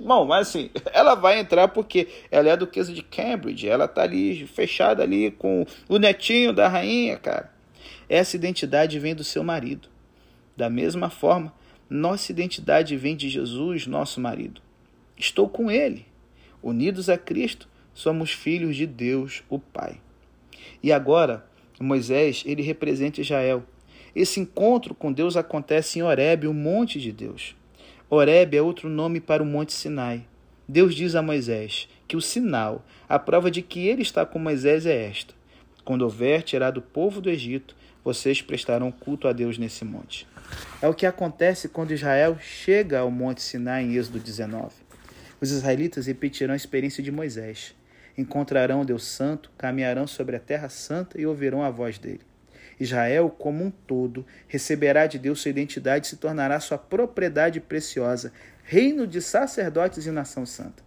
Bom, 0.04 0.26
mas 0.26 0.48
assim, 0.48 0.70
ela 0.92 1.14
vai 1.14 1.38
entrar 1.38 1.68
porque 1.68 2.09
ela 2.30 2.48
é 2.48 2.52
a 2.52 2.57
Duquesa 2.57 2.92
de 2.92 3.02
Cambridge. 3.02 3.68
Ela 3.68 3.87
tá 3.87 4.02
ali, 4.02 4.46
fechada 4.46 5.02
ali 5.02 5.30
com 5.30 5.66
o 5.88 5.98
netinho 5.98 6.52
da 6.52 6.68
rainha, 6.68 7.16
cara. 7.16 7.52
Essa 8.09 8.37
identidade 8.37 8.98
vem 8.98 9.14
do 9.14 9.24
seu 9.24 9.42
marido. 9.42 9.88
Da 10.57 10.68
mesma 10.68 11.11
forma, 11.11 11.52
nossa 11.88 12.30
identidade 12.30 12.96
vem 12.96 13.16
de 13.16 13.28
Jesus, 13.28 13.87
nosso 13.87 14.20
marido. 14.20 14.61
Estou 15.16 15.48
com 15.48 15.70
ele. 15.70 16.07
Unidos 16.62 17.09
a 17.09 17.18
Cristo, 17.18 17.68
somos 17.92 18.33
filhos 18.33 18.76
de 18.76 18.87
Deus, 18.87 19.42
o 19.48 19.59
Pai. 19.59 20.00
E 20.83 20.92
agora, 20.92 21.46
Moisés, 21.80 22.42
ele 22.46 22.62
representa 22.62 23.20
Israel 23.20 23.64
esse 24.14 24.38
encontro 24.38 24.94
com 24.94 25.12
Deus 25.12 25.37
acontece 25.37 25.98
em 25.98 26.03
Horebe, 26.03 26.46
o 26.46 26.55
monte 26.55 27.00
de 27.00 27.11
Deus. 27.11 27.57
Horebe 28.09 28.57
é 28.57 28.62
outro 28.62 28.88
nome 28.88 29.20
para 29.20 29.42
o 29.42 29.46
Monte 29.46 29.72
Sinai. 29.72 30.24
Deus 30.68 30.94
diz 30.94 31.14
a 31.14 31.22
Moisés 31.22 31.88
que 32.07 32.16
o 32.16 32.20
sinal, 32.20 32.85
a 33.09 33.18
prova 33.18 33.50
de 33.50 33.61
que 33.61 33.87
ele 33.87 34.03
está 34.03 34.24
com 34.24 34.38
Moisés 34.38 34.87
é 34.87 35.07
esta: 35.09 35.35
quando 35.85 36.03
houver 36.03 36.42
tirado 36.42 36.79
o 36.79 36.83
povo 36.83 37.20
do 37.20 37.29
Egito, 37.29 37.74
vocês 38.05 38.40
prestarão 38.40 38.92
culto 38.92 39.27
a 39.27 39.33
Deus 39.33 39.59
nesse 39.59 39.85
monte. 39.85 40.27
É 40.81 40.88
o 40.88 40.94
que 40.94 41.07
acontece 41.07 41.68
quando 41.68 41.92
Israel 41.92 42.38
chega 42.38 43.00
ao 43.00 43.11
Monte 43.11 43.42
Sinai 43.42 43.85
em 43.85 43.94
Êxodo 43.96 44.20
19. 44.20 44.72
Os 45.40 45.50
israelitas 45.50 46.07
repetirão 46.07 46.55
a 46.55 46.57
experiência 46.57 47.03
de 47.03 47.11
Moisés. 47.11 47.74
Encontrarão 48.16 48.85
Deus 48.85 49.05
Santo, 49.05 49.50
caminharão 49.59 50.07
sobre 50.07 50.37
a 50.37 50.40
terra 50.40 50.68
santa 50.68 51.20
e 51.20 51.27
ouvirão 51.27 51.62
a 51.62 51.70
voz 51.70 51.98
dele. 51.98 52.20
Israel, 52.78 53.30
como 53.30 53.64
um 53.64 53.70
todo, 53.70 54.26
receberá 54.48 55.06
de 55.06 55.18
Deus 55.18 55.40
sua 55.40 55.50
identidade 55.50 56.06
e 56.06 56.10
se 56.10 56.16
tornará 56.16 56.58
sua 56.60 56.78
propriedade 56.78 57.60
preciosa, 57.60 58.32
reino 58.64 59.06
de 59.06 59.20
sacerdotes 59.20 60.06
e 60.06 60.10
nação 60.10 60.44
santa. 60.44 60.82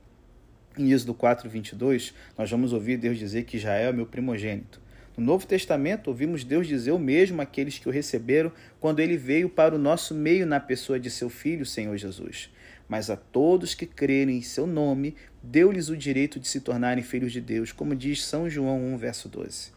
Em 0.78 0.92
Êxodo 0.92 1.14
4, 1.14 1.50
22, 1.50 2.14
nós 2.38 2.52
vamos 2.52 2.72
ouvir 2.74 2.98
Deus 2.98 3.18
dizer 3.18 3.46
que 3.46 3.58
Israel 3.58 3.90
é 3.90 3.94
meu 3.94 4.06
primogênito. 4.06 4.80
No 5.18 5.26
Novo 5.26 5.48
Testamento, 5.48 6.10
ouvimos 6.10 6.44
Deus 6.44 6.68
dizer 6.68 6.92
o 6.92 7.00
mesmo 7.00 7.42
àqueles 7.42 7.80
que 7.80 7.90
o 7.90 7.92
receberam 7.92 8.52
quando 8.80 9.00
ele 9.00 9.18
veio 9.18 9.50
para 9.50 9.74
o 9.74 9.80
nosso 9.80 10.14
meio 10.14 10.46
na 10.46 10.60
pessoa 10.60 11.00
de 11.00 11.10
seu 11.10 11.28
Filho, 11.28 11.66
Senhor 11.66 11.98
Jesus. 11.98 12.52
Mas 12.88 13.10
a 13.10 13.16
todos 13.16 13.74
que 13.74 13.88
crerem 13.88 14.38
em 14.38 14.42
seu 14.44 14.68
nome, 14.68 15.16
deu-lhes 15.42 15.90
o 15.90 15.98
direito 15.98 16.40
de 16.40 16.48
se 16.48 16.62
tornarem 16.62 17.04
filhos 17.04 17.32
de 17.32 17.42
Deus, 17.42 17.72
como 17.72 17.96
diz 17.96 18.24
São 18.24 18.48
João 18.48 18.80
1, 18.94 18.98
verso 18.98 19.28
12. 19.28 19.72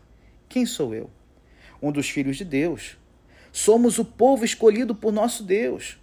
Quem 0.46 0.66
sou 0.66 0.94
eu? 0.94 1.10
Um 1.82 1.92
dos 1.92 2.08
filhos 2.08 2.36
de 2.36 2.44
Deus. 2.44 2.96
Somos 3.52 3.98
o 3.98 4.04
povo 4.04 4.44
escolhido 4.44 4.94
por 4.94 5.12
nosso 5.12 5.42
Deus. 5.42 5.98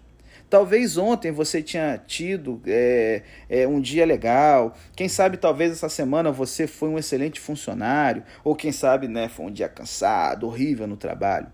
Talvez 0.50 0.98
ontem 0.98 1.30
você 1.32 1.62
tinha 1.62 1.98
tido 1.98 2.62
é, 2.66 3.22
é, 3.50 3.68
um 3.68 3.82
dia 3.82 4.06
legal. 4.06 4.78
Quem 4.96 5.10
sabe 5.10 5.36
talvez 5.36 5.72
essa 5.72 5.90
semana 5.90 6.32
você 6.32 6.66
foi 6.66 6.88
um 6.88 6.98
excelente 6.98 7.40
funcionário. 7.40 8.24
Ou 8.44 8.56
quem 8.56 8.72
sabe 8.72 9.08
né, 9.08 9.28
foi 9.28 9.46
um 9.46 9.52
dia 9.52 9.68
cansado, 9.68 10.48
horrível 10.48 10.88
no 10.88 10.96
trabalho. 10.96 11.48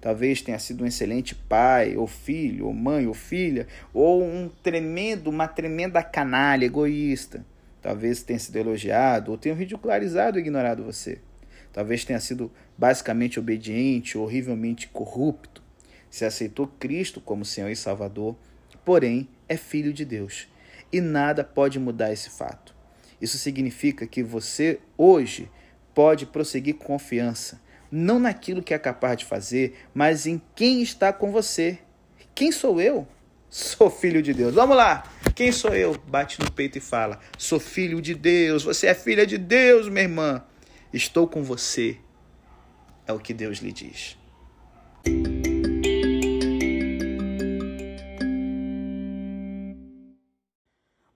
Talvez 0.00 0.40
tenha 0.40 0.58
sido 0.58 0.82
um 0.82 0.86
excelente 0.86 1.34
pai, 1.34 1.96
ou 1.96 2.06
filho, 2.06 2.66
ou 2.66 2.72
mãe, 2.72 3.06
ou 3.06 3.14
filha, 3.14 3.68
ou 3.92 4.24
um 4.24 4.50
tremendo, 4.62 5.28
uma 5.28 5.46
tremenda 5.46 6.02
canalha, 6.02 6.64
egoísta. 6.64 7.44
Talvez 7.82 8.22
tenha 8.22 8.38
sido 8.38 8.56
elogiado, 8.56 9.30
ou 9.30 9.38
tenha 9.38 9.54
ridicularizado 9.54 10.36
ou 10.36 10.40
ignorado 10.40 10.82
você. 10.82 11.20
Talvez 11.72 12.04
tenha 12.04 12.20
sido 12.20 12.50
basicamente 12.76 13.38
obediente, 13.38 14.18
horrivelmente 14.18 14.88
corrupto. 14.88 15.62
Se 16.08 16.24
aceitou 16.24 16.66
Cristo 16.66 17.20
como 17.20 17.44
Senhor 17.44 17.70
e 17.70 17.76
Salvador, 17.76 18.36
porém 18.84 19.28
é 19.48 19.56
filho 19.56 19.92
de 19.92 20.04
Deus. 20.04 20.48
E 20.92 21.00
nada 21.00 21.44
pode 21.44 21.78
mudar 21.78 22.12
esse 22.12 22.30
fato. 22.30 22.74
Isso 23.20 23.38
significa 23.38 24.06
que 24.06 24.22
você 24.22 24.80
hoje 24.96 25.50
pode 25.94 26.26
prosseguir 26.26 26.76
com 26.76 26.86
confiança, 26.86 27.60
não 27.90 28.18
naquilo 28.18 28.62
que 28.62 28.72
é 28.72 28.78
capaz 28.78 29.18
de 29.18 29.24
fazer, 29.24 29.76
mas 29.92 30.26
em 30.26 30.40
quem 30.54 30.82
está 30.82 31.12
com 31.12 31.30
você. 31.30 31.78
Quem 32.34 32.50
sou 32.50 32.80
eu? 32.80 33.06
Sou 33.48 33.90
filho 33.90 34.22
de 34.22 34.32
Deus. 34.32 34.54
Vamos 34.54 34.76
lá. 34.76 35.02
Quem 35.34 35.50
sou 35.50 35.74
eu? 35.74 35.96
Bate 36.06 36.40
no 36.40 36.50
peito 36.50 36.78
e 36.78 36.80
fala: 36.80 37.18
Sou 37.36 37.58
filho 37.58 38.00
de 38.00 38.14
Deus. 38.14 38.62
Você 38.62 38.86
é 38.86 38.94
filha 38.94 39.26
de 39.26 39.36
Deus, 39.36 39.88
minha 39.88 40.02
irmã. 40.02 40.42
Estou 40.92 41.28
com 41.28 41.42
você. 41.42 41.98
É 43.06 43.12
o 43.12 43.18
que 43.20 43.32
Deus 43.32 43.58
lhe 43.58 43.70
diz. 43.70 44.18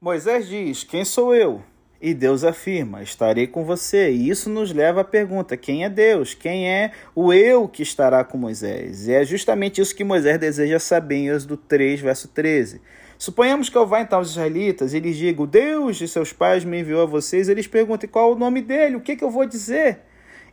Moisés 0.00 0.46
diz: 0.46 0.84
Quem 0.84 1.04
sou 1.04 1.34
eu? 1.34 1.62
E 2.00 2.14
Deus 2.14 2.44
afirma: 2.44 3.02
Estarei 3.02 3.48
com 3.48 3.64
você. 3.64 4.12
E 4.12 4.28
isso 4.28 4.48
nos 4.48 4.72
leva 4.72 5.00
à 5.00 5.04
pergunta: 5.04 5.56
quem 5.56 5.84
é 5.84 5.88
Deus? 5.88 6.34
Quem 6.34 6.70
é 6.70 6.92
o 7.12 7.32
eu 7.32 7.66
que 7.66 7.82
estará 7.82 8.22
com 8.22 8.38
Moisés? 8.38 9.08
E 9.08 9.12
é 9.12 9.24
justamente 9.24 9.80
isso 9.80 9.96
que 9.96 10.04
Moisés 10.04 10.38
deseja 10.38 10.78
saber 10.78 11.16
em 11.16 11.28
Êxodo 11.30 11.56
3, 11.56 12.00
verso 12.00 12.28
13. 12.28 12.80
Suponhamos 13.18 13.68
que 13.68 13.76
eu 13.76 13.86
vá 13.86 14.00
então 14.00 14.18
aos 14.18 14.30
israelitas 14.30 14.94
e 14.94 15.00
lhes 15.00 15.16
diga: 15.16 15.42
O 15.42 15.46
Deus 15.46 15.96
de 15.96 16.08
seus 16.08 16.32
pais 16.32 16.64
me 16.64 16.80
enviou 16.80 17.02
a 17.02 17.06
vocês. 17.06 17.48
Eles 17.48 17.66
perguntem 17.66 18.08
qual 18.08 18.32
o 18.32 18.38
nome 18.38 18.60
dele, 18.60 18.96
o 18.96 19.00
que, 19.00 19.16
que 19.16 19.24
eu 19.24 19.30
vou 19.30 19.46
dizer? 19.46 20.00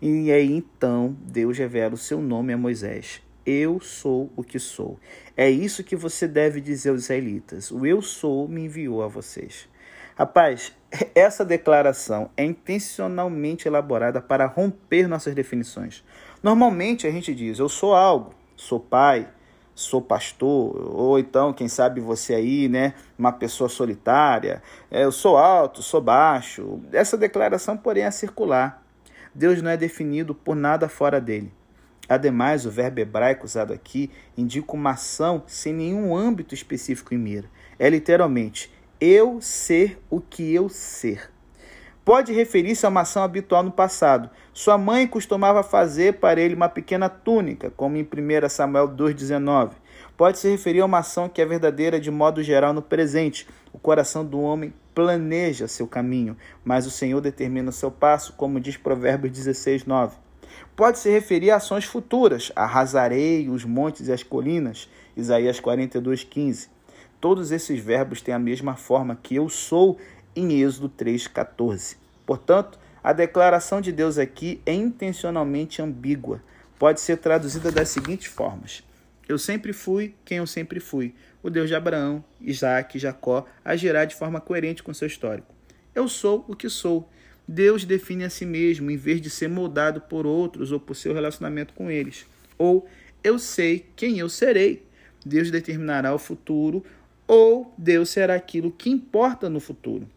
E 0.01 0.31
aí 0.31 0.51
então 0.51 1.15
Deus 1.21 1.57
revela 1.57 1.93
o 1.93 1.97
seu 1.97 2.21
nome 2.21 2.53
a 2.53 2.57
Moisés. 2.57 3.21
Eu 3.45 3.79
sou 3.79 4.31
o 4.35 4.43
que 4.43 4.59
sou. 4.59 4.99
É 5.35 5.49
isso 5.49 5.83
que 5.83 5.95
você 5.95 6.27
deve 6.27 6.61
dizer 6.61 6.89
aos 6.89 7.03
israelitas. 7.03 7.71
O 7.71 7.85
eu 7.85 8.01
sou 8.01 8.47
me 8.47 8.65
enviou 8.65 9.01
a 9.03 9.07
vocês. 9.07 9.67
Rapaz, 10.15 10.75
essa 11.15 11.43
declaração 11.43 12.29
é 12.37 12.43
intencionalmente 12.43 13.67
elaborada 13.67 14.21
para 14.21 14.45
romper 14.45 15.07
nossas 15.07 15.33
definições. 15.33 16.03
Normalmente 16.43 17.07
a 17.07 17.11
gente 17.11 17.33
diz: 17.33 17.59
eu 17.59 17.69
sou 17.69 17.95
algo, 17.95 18.35
sou 18.55 18.79
pai, 18.79 19.27
sou 19.73 20.01
pastor, 20.01 20.75
ou 20.95 21.17
então, 21.17 21.53
quem 21.53 21.67
sabe 21.67 21.99
você 21.99 22.33
aí, 22.33 22.67
né, 22.67 22.93
uma 23.17 23.31
pessoa 23.31 23.69
solitária, 23.69 24.61
é, 24.89 25.03
eu 25.03 25.11
sou 25.11 25.37
alto, 25.37 25.81
sou 25.81 26.01
baixo. 26.01 26.79
Essa 26.91 27.17
declaração, 27.17 27.77
porém, 27.77 28.03
é 28.03 28.11
circular. 28.11 28.83
Deus 29.33 29.61
não 29.61 29.71
é 29.71 29.77
definido 29.77 30.35
por 30.35 30.55
nada 30.55 30.89
fora 30.89 31.19
dele. 31.21 31.53
Ademais, 32.07 32.65
o 32.65 32.69
verbo 32.69 32.99
hebraico 32.99 33.45
usado 33.45 33.71
aqui 33.71 34.11
indica 34.37 34.73
uma 34.73 34.91
ação 34.91 35.43
sem 35.47 35.73
nenhum 35.73 36.15
âmbito 36.15 36.53
específico 36.53 37.13
em 37.13 37.17
mira. 37.17 37.49
É 37.79 37.89
literalmente 37.89 38.69
eu 38.99 39.39
ser 39.41 39.97
o 40.09 40.19
que 40.19 40.53
eu 40.53 40.67
ser. 40.67 41.31
Pode 42.03 42.33
referir-se 42.33 42.85
a 42.85 42.89
uma 42.89 43.01
ação 43.01 43.23
habitual 43.23 43.63
no 43.63 43.71
passado. 43.71 44.29
Sua 44.53 44.77
mãe 44.77 45.07
costumava 45.07 45.63
fazer 45.63 46.19
para 46.19 46.41
ele 46.41 46.55
uma 46.55 46.67
pequena 46.67 47.07
túnica, 47.07 47.71
como 47.75 47.97
em 47.97 48.03
1 48.03 48.49
Samuel 48.49 48.89
2,19. 48.89 49.71
Pode 50.17 50.39
se 50.39 50.49
referir 50.49 50.81
a 50.81 50.85
uma 50.85 50.99
ação 50.99 51.29
que 51.29 51.41
é 51.41 51.45
verdadeira 51.45 51.99
de 51.99 52.11
modo 52.11 52.43
geral 52.43 52.73
no 52.73 52.81
presente. 52.81 53.47
O 53.71 53.79
coração 53.79 54.25
do 54.25 54.39
homem 54.41 54.73
planeja 54.93 55.67
seu 55.67 55.87
caminho, 55.87 56.35
mas 56.65 56.85
o 56.85 56.91
Senhor 56.91 57.21
determina 57.21 57.69
o 57.69 57.73
seu 57.73 57.89
passo, 57.89 58.33
como 58.33 58.59
diz 58.59 58.75
Provérbios 58.75 59.33
16, 59.33 59.85
9 59.85 60.15
pode 60.75 60.99
se 60.99 61.09
referir 61.09 61.51
a 61.51 61.57
ações 61.57 61.85
futuras. 61.85 62.51
Arrasarei 62.55 63.49
os 63.49 63.63
montes 63.63 64.07
e 64.07 64.11
as 64.11 64.23
colinas. 64.23 64.89
Isaías 65.15 65.59
42, 65.59 66.23
15. 66.23 66.69
Todos 67.19 67.51
esses 67.51 67.79
verbos 67.79 68.21
têm 68.21 68.33
a 68.33 68.39
mesma 68.39 68.75
forma 68.75 69.15
que 69.21 69.35
eu 69.35 69.47
sou 69.47 69.97
em 70.35 70.59
Êxodo 70.61 70.89
3, 70.89 71.27
14. 71.27 71.97
Portanto, 72.25 72.79
a 73.03 73.13
declaração 73.13 73.81
de 73.81 73.91
Deus 73.91 74.17
aqui 74.17 74.61
é 74.65 74.73
intencionalmente 74.73 75.81
ambígua. 75.81 76.43
Pode 76.77 77.01
ser 77.01 77.17
traduzida 77.17 77.71
das 77.71 77.89
seguintes 77.89 78.31
formas: 78.31 78.83
Eu 79.27 79.37
sempre 79.37 79.73
fui 79.73 80.13
quem 80.23 80.37
eu 80.37 80.47
sempre 80.47 80.79
fui. 80.79 81.15
O 81.41 81.49
Deus 81.49 81.67
de 81.67 81.75
Abraão, 81.75 82.23
Isaac 82.39 82.97
e 82.97 82.99
Jacó 82.99 83.47
agirá 83.65 84.05
de 84.05 84.15
forma 84.15 84.39
coerente 84.39 84.83
com 84.83 84.93
seu 84.93 85.07
histórico. 85.07 85.53
Eu 85.95 86.07
sou 86.07 86.45
o 86.47 86.55
que 86.55 86.69
sou. 86.69 87.09
Deus 87.47 87.83
define 87.83 88.23
a 88.23 88.29
si 88.29 88.45
mesmo 88.45 88.91
em 88.91 88.97
vez 88.97 89.19
de 89.19 89.29
ser 89.29 89.49
moldado 89.49 90.01
por 90.01 90.27
outros 90.27 90.71
ou 90.71 90.79
por 90.79 90.95
seu 90.95 91.13
relacionamento 91.13 91.73
com 91.73 91.89
eles. 91.89 92.25
Ou 92.57 92.87
eu 93.23 93.39
sei 93.39 93.87
quem 93.95 94.19
eu 94.19 94.29
serei. 94.29 94.85
Deus 95.25 95.49
determinará 95.49 96.13
o 96.13 96.19
futuro 96.19 96.83
ou 97.27 97.73
Deus 97.77 98.09
será 98.09 98.35
aquilo 98.35 98.71
que 98.71 98.89
importa 98.89 99.49
no 99.49 99.59
futuro. 99.59 100.07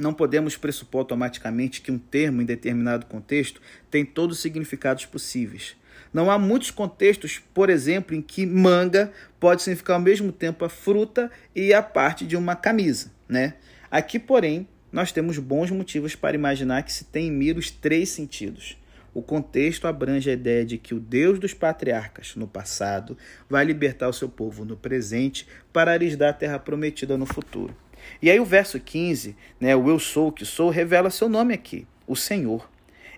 Não 0.00 0.14
podemos 0.14 0.56
pressupor 0.56 1.00
automaticamente 1.00 1.82
que 1.82 1.92
um 1.92 1.98
termo 1.98 2.40
em 2.40 2.46
determinado 2.46 3.04
contexto 3.04 3.60
tem 3.90 4.02
todos 4.02 4.36
os 4.36 4.42
significados 4.42 5.04
possíveis. 5.04 5.76
Não 6.10 6.30
há 6.30 6.38
muitos 6.38 6.70
contextos, 6.70 7.38
por 7.52 7.68
exemplo, 7.68 8.16
em 8.16 8.22
que 8.22 8.46
manga 8.46 9.12
pode 9.38 9.60
significar 9.60 9.96
ao 9.96 10.02
mesmo 10.02 10.32
tempo 10.32 10.64
a 10.64 10.70
fruta 10.70 11.30
e 11.54 11.74
a 11.74 11.82
parte 11.82 12.26
de 12.26 12.34
uma 12.34 12.56
camisa, 12.56 13.12
né? 13.28 13.54
Aqui, 13.90 14.18
porém, 14.18 14.66
nós 14.90 15.12
temos 15.12 15.36
bons 15.36 15.70
motivos 15.70 16.14
para 16.16 16.34
imaginar 16.34 16.82
que 16.82 16.92
se 16.92 17.04
tem 17.04 17.28
em 17.28 17.30
mira 17.30 17.58
os 17.58 17.70
três 17.70 18.08
sentidos. 18.08 18.78
O 19.12 19.20
contexto 19.20 19.86
abrange 19.86 20.30
a 20.30 20.32
ideia 20.32 20.64
de 20.64 20.78
que 20.78 20.94
o 20.94 21.00
Deus 21.00 21.38
dos 21.38 21.52
patriarcas, 21.52 22.34
no 22.36 22.48
passado, 22.48 23.18
vai 23.50 23.66
libertar 23.66 24.08
o 24.08 24.14
seu 24.14 24.30
povo 24.30 24.64
no 24.64 24.78
presente 24.78 25.46
para 25.74 25.96
lhes 25.98 26.16
dar 26.16 26.30
a 26.30 26.32
terra 26.32 26.58
prometida 26.58 27.18
no 27.18 27.26
futuro. 27.26 27.76
E 28.20 28.30
aí 28.30 28.38
o 28.38 28.44
verso 28.44 28.78
15, 28.78 29.36
né, 29.60 29.74
o 29.74 29.88
eu 29.88 29.98
sou 29.98 30.28
o 30.28 30.32
que 30.32 30.44
sou, 30.44 30.70
revela 30.70 31.10
seu 31.10 31.28
nome 31.28 31.54
aqui, 31.54 31.86
o 32.06 32.16
Senhor. 32.16 32.68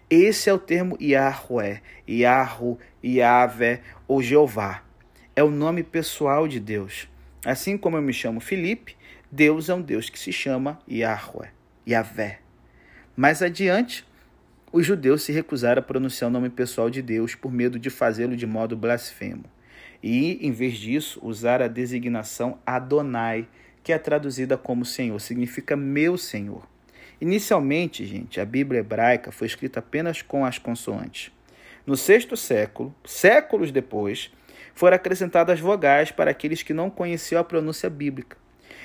Esse 0.09 0.51
é 0.51 0.53
o 0.53 0.59
termo 0.59 0.97
Yahweh, 1.01 1.81
Yahru, 2.09 2.79
Yahvé 3.03 3.81
ou 4.07 4.23
Jeová. 4.23 4.83
É 5.35 5.43
o 5.43 5.51
nome 5.51 5.83
pessoal 5.83 6.47
de 6.47 6.61
Deus. 6.61 7.09
Assim 7.45 7.79
como 7.79 7.97
eu 7.97 8.03
me 8.03 8.13
chamo 8.13 8.39
Felipe, 8.39 8.95
Deus 9.31 9.69
é 9.71 9.75
um 9.75 9.81
Deus 9.81 10.11
que 10.11 10.19
se 10.19 10.31
chama 10.31 10.79
Yahweh. 10.87 11.51
Yahvé. 11.89 12.41
Mais 13.17 13.43
adiante, 13.43 14.05
os 14.73 14.87
judeus 14.87 15.23
se 15.23 15.33
recusaram 15.33 15.81
a 15.81 15.85
pronunciar 15.85 16.31
o 16.31 16.33
nome 16.33 16.49
pessoal 16.49 16.89
de 16.89 17.03
Deus 17.03 17.35
por 17.35 17.53
medo 17.53 17.79
de 17.79 17.91
fazê-lo 17.91 18.37
de 18.37 18.47
modo 18.47 18.77
blasfemo. 18.77 19.45
E, 20.03 20.47
em 20.47 20.51
vez 20.51 20.75
disso, 20.75 21.21
usar 21.23 21.63
a 21.63 21.69
designação 21.69 22.59
Adonai, 22.67 23.47
que 23.83 23.93
é 23.93 23.99
traduzida 23.99 24.57
como 24.57 24.85
Senhor, 24.85 25.21
significa 25.21 25.77
meu 25.77 26.17
Senhor. 26.17 26.67
Inicialmente, 27.21 28.05
gente, 28.05 28.41
a 28.41 28.45
Bíblia 28.45 28.81
hebraica 28.81 29.31
foi 29.31 29.47
escrita 29.47 29.79
apenas 29.81 30.23
com 30.23 30.45
as 30.45 30.59
consoantes. 30.59 31.33
No 31.87 31.97
sexto 31.97 32.37
século, 32.37 32.95
séculos 33.05 33.71
depois, 33.71 34.33
foram 34.75 34.97
acrescentadas 34.97 35.61
vogais 35.61 36.11
para 36.11 36.31
aqueles 36.31 36.63
que 36.63 36.73
não 36.73 36.91
conheciam 36.91 37.41
a 37.41 37.45
pronúncia 37.45 37.91
bíblica. 37.91 38.37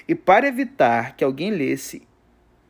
E 0.07 0.15
para 0.15 0.47
evitar 0.47 1.15
que 1.15 1.23
alguém 1.23 1.51
lesse 1.51 2.07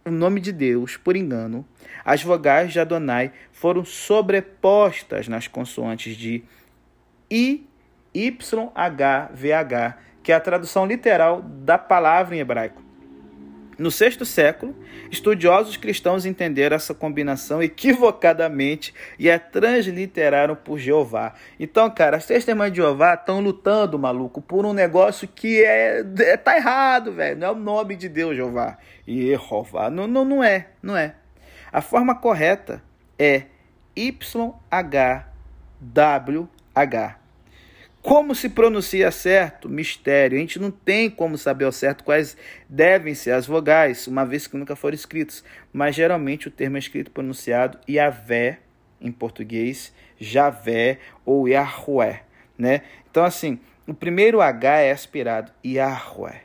o 0.05 0.11
nome 0.11 0.39
de 0.39 0.51
Deus 0.51 0.95
por 0.97 1.15
engano, 1.15 1.65
as 2.03 2.23
vogais 2.23 2.71
de 2.71 2.79
Adonai 2.79 3.31
foram 3.51 3.83
sobrepostas 3.83 5.27
nas 5.27 5.47
consoantes 5.47 6.15
de 6.15 6.43
I, 7.29 7.67
Y, 8.13 8.71
H, 8.73 9.31
VH, 9.33 9.97
que 10.27 10.31
é 10.33 10.35
a 10.35 10.41
tradução 10.41 10.85
literal 10.85 11.41
da 11.41 11.77
palavra 11.77 12.35
em 12.35 12.39
hebraico. 12.39 12.83
No 13.77 13.89
sexto 13.89 14.25
século, 14.25 14.75
estudiosos 15.09 15.77
cristãos 15.77 16.25
entenderam 16.25 16.75
essa 16.75 16.93
combinação 16.93 17.63
equivocadamente 17.63 18.93
e 19.17 19.31
a 19.31 19.39
transliteraram 19.39 20.53
por 20.53 20.79
Jeová. 20.79 21.33
Então, 21.57 21.89
cara, 21.89 22.17
as 22.17 22.25
testemunhas 22.25 22.73
de 22.73 22.81
Jeová 22.81 23.13
estão 23.13 23.39
lutando, 23.39 23.97
maluco, 23.97 24.41
por 24.41 24.65
um 24.65 24.73
negócio 24.73 25.29
que 25.29 25.63
é, 25.63 26.03
é 26.19 26.35
tá 26.35 26.57
errado, 26.57 27.13
velho. 27.13 27.39
Não 27.39 27.47
é 27.47 27.51
o 27.51 27.55
nome 27.55 27.95
de 27.95 28.09
Deus, 28.09 28.35
Jeová. 28.35 28.77
E 29.07 29.27
Jeová. 29.27 29.89
Não, 29.89 30.07
não, 30.07 30.25
não 30.25 30.43
é, 30.43 30.67
não 30.83 30.97
é. 30.97 31.15
A 31.71 31.79
forma 31.81 32.13
correta 32.15 32.83
é 33.17 33.43
YHWH. 33.97 34.57
Como 38.08 38.34
se 38.34 38.48
pronuncia 38.48 39.12
certo? 39.12 39.67
Mistério. 39.67 40.38
A 40.38 40.39
gente 40.39 40.60
não 40.60 40.72
tem 40.72 41.10
como 41.10 41.38
saber 41.38 41.65
ao 41.65 41.74
certo 41.74 42.06
quais 42.06 42.38
devem 42.70 43.13
ser 43.13 43.32
as 43.32 43.46
vogais, 43.46 44.08
uma 44.08 44.26
vez 44.26 44.48
que 44.48 44.56
nunca 44.56 44.78
foram 44.78 44.96
escritos. 44.96 45.43
Mas 45.74 45.93
geralmente 45.93 46.48
o 46.48 46.52
termo 46.52 46.78
é 46.78 46.80
escrito 46.80 47.12
pronunciado 47.12 47.78
Yahvé, 47.86 48.60
em 49.02 49.12
português, 49.12 49.91
Javé 50.17 51.00
ou 51.26 51.50
Yahweh. 51.50 52.22
Né? 52.58 52.84
Então, 53.12 53.26
assim, 53.26 53.60
o 53.86 53.93
primeiro 53.93 54.39
H 54.39 54.78
é 54.78 54.91
aspirado, 54.93 55.52
Yahweh. 55.65 56.43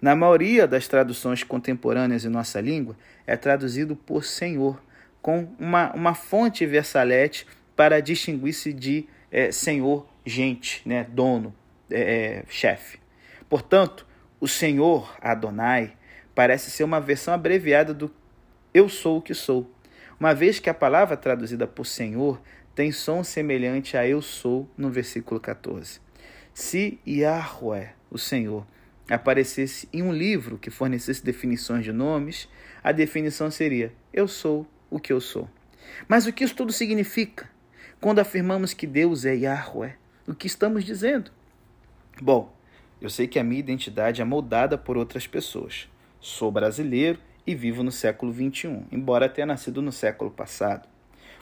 Na 0.00 0.14
maioria 0.14 0.68
das 0.68 0.86
traduções 0.86 1.42
contemporâneas 1.42 2.24
em 2.24 2.28
nossa 2.28 2.60
língua, 2.60 2.96
é 3.26 3.36
traduzido 3.36 3.96
por 3.96 4.22
Senhor, 4.22 4.80
com 5.20 5.48
uma, 5.58 5.92
uma 5.94 6.14
fonte 6.14 6.64
versalete 6.64 7.44
para 7.74 7.98
distinguir-se 7.98 8.72
de 8.72 9.08
é, 9.32 9.50
Senhor 9.50 10.11
gente, 10.24 10.86
né, 10.86 11.04
dono, 11.04 11.54
é, 11.90 12.00
é, 12.00 12.44
chefe. 12.48 12.98
Portanto, 13.48 14.06
o 14.40 14.48
Senhor 14.48 15.14
Adonai 15.20 15.96
parece 16.34 16.70
ser 16.70 16.84
uma 16.84 17.00
versão 17.00 17.34
abreviada 17.34 17.92
do 17.92 18.12
eu 18.72 18.88
sou 18.88 19.18
o 19.18 19.22
que 19.22 19.34
sou, 19.34 19.70
uma 20.18 20.34
vez 20.34 20.58
que 20.58 20.70
a 20.70 20.74
palavra 20.74 21.16
traduzida 21.16 21.66
por 21.66 21.84
Senhor 21.84 22.40
tem 22.74 22.90
som 22.90 23.22
semelhante 23.22 23.96
a 23.96 24.06
eu 24.06 24.22
sou 24.22 24.68
no 24.76 24.90
versículo 24.90 25.38
14. 25.38 26.00
Se 26.54 26.98
Yahweh, 27.06 27.90
o 28.10 28.18
Senhor, 28.18 28.66
aparecesse 29.10 29.88
em 29.92 30.02
um 30.02 30.12
livro 30.12 30.58
que 30.58 30.70
fornecesse 30.70 31.24
definições 31.24 31.84
de 31.84 31.92
nomes, 31.92 32.48
a 32.82 32.92
definição 32.92 33.50
seria 33.50 33.92
eu 34.12 34.26
sou 34.26 34.66
o 34.90 34.98
que 34.98 35.12
eu 35.12 35.20
sou. 35.20 35.48
Mas 36.08 36.26
o 36.26 36.32
que 36.32 36.44
isso 36.44 36.54
tudo 36.54 36.72
significa? 36.72 37.50
Quando 38.00 38.18
afirmamos 38.18 38.72
que 38.72 38.86
Deus 38.86 39.24
é 39.24 39.34
Yahweh, 39.34 39.96
o 40.26 40.34
que 40.34 40.46
estamos 40.46 40.84
dizendo? 40.84 41.30
Bom, 42.20 42.52
eu 43.00 43.10
sei 43.10 43.26
que 43.26 43.38
a 43.38 43.44
minha 43.44 43.60
identidade 43.60 44.22
é 44.22 44.24
moldada 44.24 44.78
por 44.78 44.96
outras 44.96 45.26
pessoas. 45.26 45.88
Sou 46.20 46.50
brasileiro 46.52 47.18
e 47.46 47.54
vivo 47.54 47.82
no 47.82 47.90
século 47.90 48.32
XXI, 48.32 48.82
embora 48.92 49.28
tenha 49.28 49.46
nascido 49.46 49.82
no 49.82 49.90
século 49.90 50.30
passado. 50.30 50.88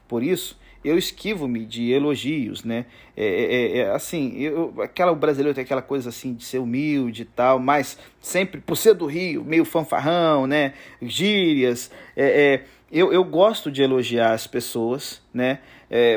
Por 0.09 0.23
isso, 0.23 0.59
eu 0.83 0.97
esquivo-me 0.97 1.65
de 1.67 1.93
elogios, 1.93 2.65
né? 2.65 2.87
É, 3.15 3.25
é, 3.25 3.55
é, 3.55 3.79
é 3.79 3.91
assim, 3.91 4.39
eu, 4.39 4.75
aquela, 4.81 5.13
o 5.13 5.17
brasileiro 5.17 5.55
tem 5.55 5.63
aquela 5.63 5.83
coisa 5.83 6.09
assim 6.09 6.33
de 6.33 6.45
ser 6.45 6.59
humilde 6.59 7.23
e 7.23 7.27
tal, 7.27 7.59
mas 7.59 7.99
sempre, 8.21 8.61
por 8.61 8.77
ser 8.77 8.95
do 8.95 9.05
Rio, 9.05 9.45
meio 9.45 9.65
fanfarrão, 9.65 10.47
né? 10.47 10.73
Gírias. 11.03 11.91
É, 12.17 12.55
é 12.55 12.65
eu, 12.91 13.13
eu 13.13 13.23
gosto 13.23 13.71
de 13.71 13.83
elogiar 13.83 14.33
as 14.33 14.47
pessoas, 14.47 15.23
né? 15.33 15.61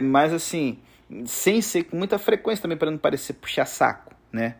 Mas 0.01 0.33
assim, 0.33 0.79
sem 1.25 1.61
ser 1.61 1.83
com 1.83 1.97
muita 1.97 2.17
frequência 2.17 2.61
também 2.61 2.77
para 2.77 2.91
não 2.91 2.97
parecer 2.97 3.33
puxar 3.33 3.65
saco, 3.65 4.13
né? 4.31 4.55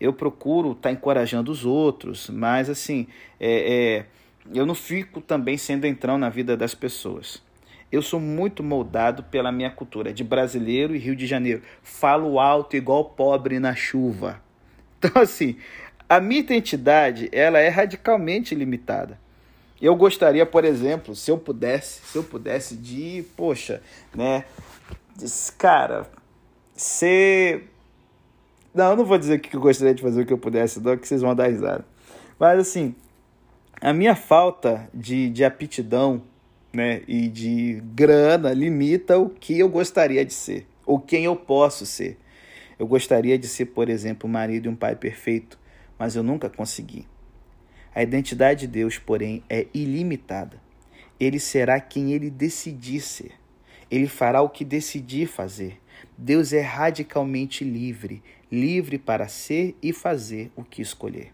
Eu 0.00 0.12
procuro 0.12 0.72
estar 0.72 0.88
tá 0.88 0.92
encorajando 0.92 1.50
os 1.50 1.64
outros, 1.64 2.28
mas 2.28 2.68
assim, 2.68 3.06
é, 3.40 4.04
é, 4.04 4.06
eu 4.54 4.66
não 4.66 4.74
fico 4.74 5.20
também 5.20 5.56
sendo 5.56 5.86
entrão 5.86 6.18
na 6.18 6.28
vida 6.28 6.56
das 6.56 6.74
pessoas. 6.74 7.42
Eu 7.90 8.02
sou 8.02 8.20
muito 8.20 8.62
moldado 8.62 9.22
pela 9.22 9.50
minha 9.50 9.70
cultura 9.70 10.12
de 10.12 10.22
brasileiro 10.22 10.94
e 10.94 10.98
Rio 10.98 11.16
de 11.16 11.26
Janeiro. 11.26 11.62
Falo 11.82 12.38
alto 12.38 12.76
igual 12.76 13.04
pobre 13.04 13.58
na 13.58 13.74
chuva. 13.74 14.44
Então 14.98 15.22
assim, 15.22 15.56
a 16.08 16.18
minha 16.20 16.40
identidade 16.40 17.28
ela 17.30 17.58
é 17.58 17.68
radicalmente 17.68 18.54
limitada. 18.54 19.18
Eu 19.80 19.94
gostaria, 19.94 20.46
por 20.46 20.64
exemplo, 20.64 21.14
se 21.14 21.30
eu 21.30 21.36
pudesse, 21.36 22.00
se 22.06 22.16
eu 22.16 22.24
pudesse 22.24 22.74
de, 22.76 23.24
poxa, 23.36 23.82
né, 24.14 24.44
cara, 25.56 26.10
ser. 26.74 27.70
Não, 28.74 28.90
eu 28.90 28.96
não 28.96 29.04
vou 29.04 29.18
dizer 29.18 29.40
que 29.40 29.56
eu 29.56 29.60
gostaria 29.60 29.94
de 29.94 30.02
fazer 30.02 30.22
o 30.22 30.26
que 30.26 30.32
eu 30.32 30.38
pudesse, 30.38 30.80
não, 30.80 30.96
que 30.96 31.08
vocês 31.08 31.22
vão 31.22 31.34
dar 31.34 31.48
risada. 31.48 31.84
Mas 32.38 32.58
assim, 32.58 32.94
a 33.80 33.92
minha 33.92 34.14
falta 34.14 34.88
de, 34.92 35.30
de 35.30 35.44
aptidão 35.44 36.22
né, 36.72 37.02
e 37.08 37.28
de 37.28 37.82
grana 37.94 38.52
limita 38.52 39.18
o 39.18 39.30
que 39.30 39.58
eu 39.58 39.68
gostaria 39.68 40.24
de 40.24 40.34
ser, 40.34 40.66
ou 40.84 41.00
quem 41.00 41.24
eu 41.24 41.34
posso 41.34 41.86
ser. 41.86 42.18
Eu 42.78 42.86
gostaria 42.86 43.38
de 43.38 43.48
ser, 43.48 43.66
por 43.66 43.88
exemplo, 43.88 44.28
um 44.28 44.32
marido 44.32 44.66
e 44.66 44.68
um 44.68 44.76
pai 44.76 44.94
perfeito, 44.94 45.58
mas 45.98 46.14
eu 46.14 46.22
nunca 46.22 46.50
consegui. 46.50 47.06
A 47.94 48.02
identidade 48.02 48.60
de 48.60 48.66
Deus, 48.66 48.98
porém, 48.98 49.42
é 49.48 49.66
ilimitada. 49.72 50.60
Ele 51.18 51.40
será 51.40 51.80
quem 51.80 52.12
ele 52.12 52.28
decidir 52.28 53.00
ser. 53.00 53.32
Ele 53.90 54.06
fará 54.06 54.42
o 54.42 54.48
que 54.48 54.64
decidir 54.64 55.26
fazer. 55.26 55.80
Deus 56.16 56.52
é 56.52 56.60
radicalmente 56.60 57.64
livre, 57.64 58.22
livre 58.50 58.98
para 58.98 59.28
ser 59.28 59.76
e 59.82 59.92
fazer 59.92 60.50
o 60.56 60.64
que 60.64 60.82
escolher. 60.82 61.32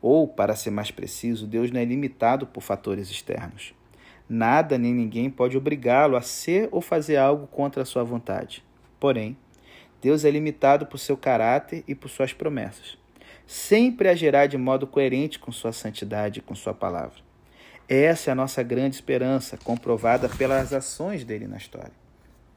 Ou, 0.00 0.26
para 0.26 0.56
ser 0.56 0.70
mais 0.70 0.90
preciso, 0.90 1.46
Deus 1.46 1.70
não 1.70 1.80
é 1.80 1.84
limitado 1.84 2.46
por 2.46 2.62
fatores 2.62 3.10
externos. 3.10 3.74
Nada 4.28 4.78
nem 4.78 4.94
ninguém 4.94 5.28
pode 5.28 5.56
obrigá-lo 5.56 6.16
a 6.16 6.22
ser 6.22 6.68
ou 6.70 6.80
fazer 6.80 7.16
algo 7.16 7.46
contra 7.46 7.82
a 7.82 7.86
sua 7.86 8.04
vontade. 8.04 8.64
Porém, 8.98 9.36
Deus 10.00 10.24
é 10.24 10.30
limitado 10.30 10.86
por 10.86 10.98
seu 10.98 11.16
caráter 11.16 11.84
e 11.86 11.94
por 11.94 12.08
suas 12.08 12.32
promessas. 12.32 12.96
Sempre 13.46 14.08
agirá 14.08 14.46
de 14.46 14.56
modo 14.56 14.86
coerente 14.86 15.38
com 15.38 15.50
sua 15.50 15.72
santidade 15.72 16.38
e 16.38 16.42
com 16.42 16.54
sua 16.54 16.72
palavra. 16.72 17.29
Essa 17.92 18.30
é 18.30 18.32
a 18.32 18.36
nossa 18.36 18.62
grande 18.62 18.94
esperança, 18.94 19.56
comprovada 19.56 20.28
pelas 20.28 20.72
ações 20.72 21.24
dele 21.24 21.48
na 21.48 21.56
história. 21.56 21.90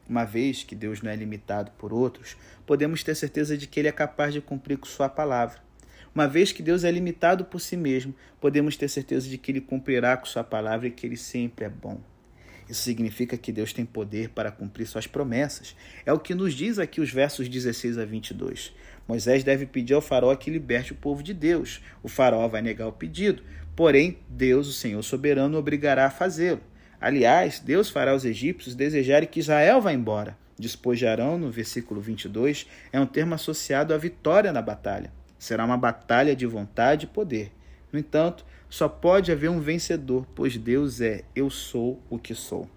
Uma 0.07 0.25
vez 0.25 0.63
que 0.63 0.75
Deus 0.75 1.01
não 1.01 1.09
é 1.09 1.15
limitado 1.15 1.71
por 1.71 1.91
outros, 1.91 2.37
podemos 2.67 3.03
ter 3.03 3.15
certeza 3.15 3.57
de 3.57 3.65
que 3.65 3.79
ele 3.79 3.87
é 3.87 3.91
capaz 3.91 4.31
de 4.31 4.41
cumprir 4.41 4.77
com 4.77 4.85
sua 4.85 5.09
palavra. 5.09 5.57
Uma 6.13 6.27
vez 6.27 6.51
que 6.51 6.61
Deus 6.61 6.83
é 6.83 6.91
limitado 6.91 7.45
por 7.45 7.59
si 7.59 7.75
mesmo, 7.75 8.13
podemos 8.39 8.77
ter 8.77 8.87
certeza 8.87 9.27
de 9.27 9.39
que 9.39 9.51
ele 9.51 9.59
cumprirá 9.59 10.15
com 10.15 10.27
sua 10.27 10.43
palavra 10.43 10.87
e 10.87 10.91
que 10.91 11.07
ele 11.07 11.17
sempre 11.17 11.65
é 11.65 11.69
bom. 11.69 11.99
Isso 12.69 12.83
significa 12.83 13.35
que 13.35 13.51
Deus 13.51 13.73
tem 13.73 13.85
poder 13.85 14.29
para 14.29 14.51
cumprir 14.51 14.85
suas 14.85 15.07
promessas. 15.07 15.75
É 16.05 16.13
o 16.13 16.19
que 16.19 16.35
nos 16.35 16.53
diz 16.53 16.77
aqui 16.77 17.01
os 17.01 17.11
versos 17.11 17.49
16 17.49 17.97
a 17.97 18.05
22. 18.05 18.71
Moisés 19.07 19.43
deve 19.43 19.65
pedir 19.65 19.93
ao 19.93 20.01
faraó 20.01 20.35
que 20.35 20.49
liberte 20.49 20.93
o 20.93 20.95
povo 20.95 21.21
de 21.21 21.33
Deus. 21.33 21.81
O 22.01 22.07
faraó 22.07 22.47
vai 22.47 22.61
negar 22.61 22.87
o 22.87 22.93
pedido, 22.93 23.43
Porém, 23.75 24.19
Deus, 24.29 24.67
o 24.67 24.73
Senhor 24.73 25.01
soberano, 25.01 25.57
obrigará 25.57 26.05
a 26.05 26.11
fazê-lo. 26.11 26.61
Aliás, 27.01 27.59
Deus 27.59 27.89
fará 27.89 28.15
os 28.15 28.23
egípcios 28.23 28.75
desejarem 28.75 29.27
que 29.27 29.39
Israel 29.39 29.81
vá 29.81 29.91
embora. 29.91 30.37
Despojarão, 30.57 31.37
no 31.37 31.51
versículo 31.51 31.99
22, 31.99 32.67
é 32.91 32.99
um 32.99 33.05
termo 33.05 33.33
associado 33.33 33.93
à 33.93 33.97
vitória 33.97 34.53
na 34.53 34.61
batalha. 34.61 35.11
Será 35.39 35.65
uma 35.65 35.75
batalha 35.75 36.35
de 36.35 36.45
vontade 36.45 37.05
e 37.05 37.09
poder. 37.09 37.51
No 37.91 37.97
entanto, 37.97 38.45
só 38.69 38.87
pode 38.87 39.31
haver 39.31 39.49
um 39.49 39.59
vencedor, 39.59 40.25
pois 40.35 40.55
Deus 40.55 41.01
é 41.01 41.23
eu 41.35 41.49
sou 41.49 42.01
o 42.09 42.19
que 42.19 42.35
sou. 42.35 42.69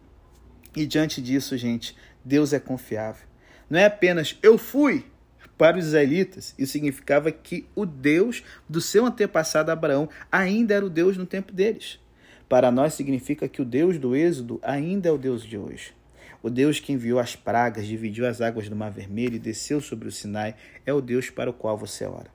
E 0.74 0.86
diante 0.86 1.20
disso, 1.20 1.56
gente, 1.56 1.94
Deus 2.24 2.52
é 2.52 2.58
confiável. 2.58 3.26
Não 3.68 3.78
é 3.78 3.84
apenas 3.84 4.38
eu 4.42 4.56
fui, 4.56 5.04
para 5.56 5.78
os 5.78 5.86
israelitas, 5.86 6.54
isso 6.58 6.72
significava 6.72 7.32
que 7.32 7.66
o 7.74 7.86
Deus 7.86 8.42
do 8.68 8.80
seu 8.80 9.06
antepassado 9.06 9.70
Abraão 9.70 10.08
ainda 10.30 10.74
era 10.74 10.84
o 10.84 10.90
Deus 10.90 11.16
no 11.16 11.24
tempo 11.24 11.52
deles. 11.52 11.98
Para 12.48 12.70
nós, 12.70 12.94
significa 12.94 13.48
que 13.48 13.62
o 13.62 13.64
Deus 13.64 13.98
do 13.98 14.14
Êxodo 14.14 14.60
ainda 14.62 15.08
é 15.08 15.12
o 15.12 15.18
Deus 15.18 15.42
de 15.42 15.56
hoje. 15.56 15.94
O 16.42 16.50
Deus 16.50 16.78
que 16.78 16.92
enviou 16.92 17.18
as 17.18 17.34
pragas, 17.34 17.86
dividiu 17.86 18.26
as 18.26 18.40
águas 18.40 18.68
do 18.68 18.76
Mar 18.76 18.90
Vermelho 18.90 19.36
e 19.36 19.40
desceu 19.40 19.80
sobre 19.80 20.08
o 20.08 20.12
Sinai 20.12 20.54
é 20.84 20.92
o 20.92 21.00
Deus 21.00 21.30
para 21.30 21.50
o 21.50 21.54
qual 21.54 21.76
você 21.76 22.04
ora. 22.04 22.30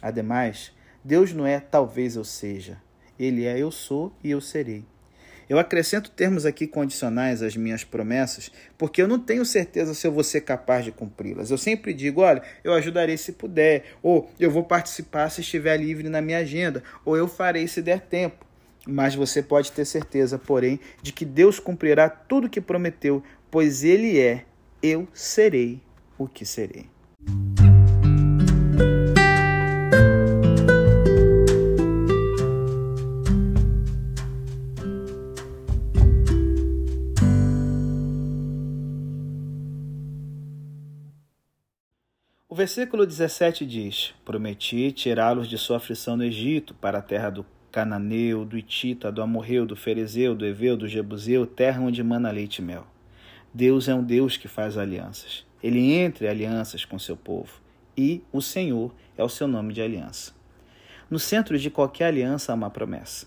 Ademais, 0.00 0.70
Deus 1.02 1.32
não 1.32 1.46
é 1.46 1.58
talvez 1.58 2.14
eu 2.14 2.24
seja. 2.24 2.80
Ele 3.18 3.46
é 3.46 3.58
eu 3.58 3.70
sou 3.72 4.12
e 4.22 4.30
eu 4.30 4.40
serei. 4.40 4.84
Eu 5.48 5.58
acrescento 5.58 6.10
termos 6.10 6.44
aqui 6.44 6.66
condicionais 6.66 7.42
às 7.42 7.56
minhas 7.56 7.82
promessas, 7.82 8.52
porque 8.76 9.00
eu 9.00 9.08
não 9.08 9.18
tenho 9.18 9.44
certeza 9.44 9.94
se 9.94 10.06
eu 10.06 10.12
vou 10.12 10.22
ser 10.22 10.42
capaz 10.42 10.84
de 10.84 10.92
cumpri-las. 10.92 11.50
Eu 11.50 11.56
sempre 11.56 11.94
digo, 11.94 12.20
olha, 12.20 12.42
eu 12.62 12.74
ajudarei 12.74 13.16
se 13.16 13.32
puder, 13.32 13.84
ou 14.02 14.30
eu 14.38 14.50
vou 14.50 14.64
participar 14.64 15.30
se 15.30 15.40
estiver 15.40 15.78
livre 15.78 16.08
na 16.08 16.20
minha 16.20 16.38
agenda, 16.38 16.82
ou 17.04 17.16
eu 17.16 17.26
farei 17.26 17.66
se 17.66 17.80
der 17.80 18.00
tempo. 18.00 18.46
Mas 18.86 19.14
você 19.14 19.42
pode 19.42 19.72
ter 19.72 19.84
certeza, 19.84 20.38
porém, 20.38 20.78
de 21.02 21.12
que 21.12 21.24
Deus 21.24 21.58
cumprirá 21.58 22.08
tudo 22.08 22.46
o 22.46 22.50
que 22.50 22.60
prometeu, 22.60 23.22
pois 23.50 23.84
Ele 23.84 24.18
é, 24.18 24.44
eu 24.82 25.08
serei 25.12 25.80
o 26.18 26.26
que 26.28 26.44
serei. 26.44 26.86
Versículo 42.58 43.06
17 43.06 43.64
diz: 43.64 44.12
Prometi 44.24 44.90
tirá-los 44.90 45.48
de 45.48 45.56
sua 45.56 45.76
aflição 45.76 46.16
no 46.16 46.24
Egito, 46.24 46.74
para 46.74 46.98
a 46.98 47.02
terra 47.02 47.30
do 47.30 47.46
Cananeu, 47.70 48.44
do 48.44 48.58
Itita, 48.58 49.12
do 49.12 49.22
Amorreu, 49.22 49.64
do 49.64 49.76
Ferezeu, 49.76 50.34
do 50.34 50.44
Eveu, 50.44 50.76
do 50.76 50.88
Jebuseu, 50.88 51.46
terra 51.46 51.80
onde 51.80 52.02
mana 52.02 52.32
leite 52.32 52.58
e 52.58 52.62
mel. 52.62 52.84
Deus 53.54 53.86
é 53.86 53.94
um 53.94 54.02
Deus 54.02 54.36
que 54.36 54.48
faz 54.48 54.76
alianças. 54.76 55.46
Ele 55.62 55.92
entra 55.92 56.26
em 56.26 56.30
alianças 56.30 56.84
com 56.84 56.98
seu 56.98 57.16
povo 57.16 57.60
e 57.96 58.24
o 58.32 58.42
Senhor 58.42 58.92
é 59.16 59.22
o 59.22 59.28
seu 59.28 59.46
nome 59.46 59.72
de 59.72 59.80
aliança. 59.80 60.32
No 61.08 61.20
centro 61.20 61.56
de 61.56 61.70
qualquer 61.70 62.06
aliança 62.06 62.50
há 62.50 62.56
uma 62.56 62.70
promessa. 62.70 63.26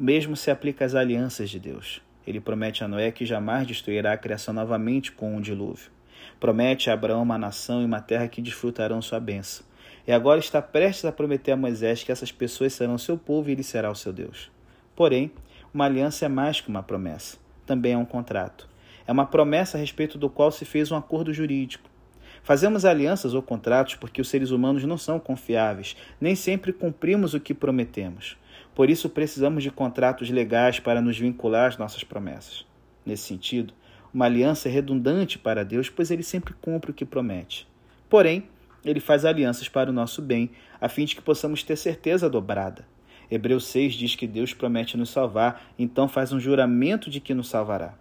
O 0.00 0.02
mesmo 0.02 0.34
se 0.34 0.50
aplica 0.50 0.86
às 0.86 0.94
alianças 0.94 1.50
de 1.50 1.60
Deus. 1.60 2.00
Ele 2.26 2.40
promete 2.40 2.82
a 2.82 2.88
Noé 2.88 3.12
que 3.12 3.26
jamais 3.26 3.66
destruirá 3.66 4.14
a 4.14 4.18
criação 4.18 4.54
novamente 4.54 5.12
com 5.12 5.36
um 5.36 5.42
dilúvio. 5.42 5.90
Promete 6.38 6.90
a 6.90 6.94
Abraão 6.94 7.22
uma 7.22 7.38
nação 7.38 7.82
e 7.82 7.84
uma 7.84 8.00
terra 8.00 8.28
que 8.28 8.42
desfrutarão 8.42 9.00
sua 9.00 9.20
bênção. 9.20 9.64
E 10.06 10.12
agora 10.12 10.40
está 10.40 10.60
prestes 10.60 11.04
a 11.04 11.12
prometer 11.12 11.52
a 11.52 11.56
Moisés 11.56 12.02
que 12.02 12.10
essas 12.10 12.32
pessoas 12.32 12.72
serão 12.72 12.98
seu 12.98 13.16
povo 13.16 13.48
e 13.48 13.52
ele 13.52 13.62
será 13.62 13.90
o 13.90 13.94
seu 13.94 14.12
Deus. 14.12 14.50
Porém, 14.96 15.30
uma 15.72 15.84
aliança 15.84 16.26
é 16.26 16.28
mais 16.28 16.60
que 16.60 16.68
uma 16.68 16.82
promessa, 16.82 17.38
também 17.64 17.92
é 17.92 17.98
um 17.98 18.04
contrato. 18.04 18.68
É 19.06 19.12
uma 19.12 19.26
promessa 19.26 19.76
a 19.76 19.80
respeito 19.80 20.18
do 20.18 20.28
qual 20.28 20.50
se 20.50 20.64
fez 20.64 20.90
um 20.90 20.96
acordo 20.96 21.32
jurídico. 21.32 21.88
Fazemos 22.42 22.84
alianças 22.84 23.34
ou 23.34 23.42
contratos 23.42 23.94
porque 23.94 24.20
os 24.20 24.28
seres 24.28 24.50
humanos 24.50 24.84
não 24.84 24.98
são 24.98 25.20
confiáveis, 25.20 25.96
nem 26.20 26.34
sempre 26.34 26.72
cumprimos 26.72 27.34
o 27.34 27.40
que 27.40 27.54
prometemos. 27.54 28.36
Por 28.74 28.90
isso 28.90 29.08
precisamos 29.08 29.62
de 29.62 29.70
contratos 29.70 30.28
legais 30.30 30.80
para 30.80 31.00
nos 31.00 31.18
vincular 31.18 31.68
às 31.68 31.76
nossas 31.76 32.02
promessas. 32.02 32.66
Nesse 33.04 33.24
sentido, 33.24 33.74
uma 34.12 34.26
aliança 34.26 34.68
redundante 34.68 35.38
para 35.38 35.64
Deus, 35.64 35.88
pois 35.88 36.10
ele 36.10 36.22
sempre 36.22 36.54
cumpre 36.60 36.90
o 36.90 36.94
que 36.94 37.04
promete. 37.04 37.66
Porém, 38.08 38.44
ele 38.84 39.00
faz 39.00 39.24
alianças 39.24 39.68
para 39.68 39.90
o 39.90 39.92
nosso 39.92 40.20
bem, 40.20 40.50
a 40.80 40.88
fim 40.88 41.04
de 41.04 41.14
que 41.14 41.22
possamos 41.22 41.62
ter 41.62 41.76
certeza 41.76 42.28
dobrada. 42.28 42.86
Hebreus 43.30 43.66
6 43.66 43.94
diz 43.94 44.14
que 44.14 44.26
Deus 44.26 44.52
promete 44.52 44.96
nos 44.96 45.10
salvar, 45.10 45.72
então 45.78 46.08
faz 46.08 46.32
um 46.32 46.40
juramento 46.40 47.08
de 47.08 47.20
que 47.20 47.32
nos 47.32 47.48
salvará. 47.48 47.94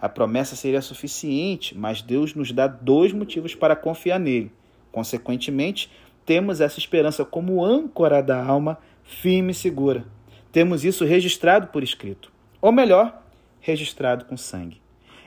A 0.00 0.08
promessa 0.08 0.56
seria 0.56 0.82
suficiente, 0.82 1.78
mas 1.78 2.02
Deus 2.02 2.34
nos 2.34 2.50
dá 2.50 2.66
dois 2.66 3.12
motivos 3.12 3.54
para 3.54 3.76
confiar 3.76 4.18
nele. 4.18 4.50
Consequentemente, 4.90 5.88
temos 6.26 6.60
essa 6.60 6.80
esperança 6.80 7.24
como 7.24 7.64
âncora 7.64 8.20
da 8.20 8.44
alma, 8.44 8.78
firme 9.04 9.52
e 9.52 9.54
segura. 9.54 10.04
Temos 10.50 10.84
isso 10.84 11.04
registrado 11.04 11.68
por 11.68 11.84
escrito, 11.84 12.32
ou 12.60 12.72
melhor, 12.72 13.22
registrado 13.60 14.24
com 14.24 14.36
sangue. 14.36 14.82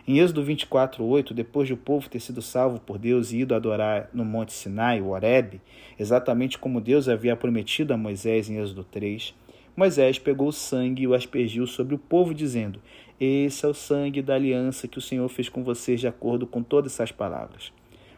Em 0.07 0.19
Êxodo 0.19 0.43
24:8, 0.43 1.33
depois 1.33 1.67
de 1.67 1.73
o 1.73 1.77
povo 1.77 2.07
ter 2.07 2.19
sido 2.19 2.39
salvo 2.39 2.79
por 2.79 2.99
Deus 2.99 3.31
e 3.31 3.39
ido 3.39 3.55
adorar 3.55 4.07
no 4.13 4.23
Monte 4.23 4.53
Sinai, 4.53 5.01
o 5.01 5.07
Horebe, 5.07 5.59
exatamente 5.97 6.59
como 6.59 6.79
Deus 6.79 7.09
havia 7.09 7.35
prometido 7.35 7.91
a 7.91 7.97
Moisés 7.97 8.47
em 8.47 8.59
Êxodo 8.59 8.83
3, 8.83 9.33
Moisés 9.75 10.19
pegou 10.19 10.49
o 10.49 10.53
sangue 10.53 11.03
e 11.03 11.07
o 11.07 11.15
aspergiu 11.15 11.65
sobre 11.65 11.95
o 11.95 11.97
povo, 11.97 12.35
dizendo: 12.35 12.79
Esse 13.19 13.65
é 13.65 13.67
o 13.67 13.73
sangue 13.73 14.21
da 14.21 14.35
aliança 14.35 14.87
que 14.87 14.99
o 14.99 15.01
Senhor 15.01 15.27
fez 15.27 15.49
com 15.49 15.63
vocês, 15.63 15.99
de 15.99 16.07
acordo 16.07 16.45
com 16.45 16.61
todas 16.61 16.93
essas 16.93 17.11
palavras. 17.11 17.73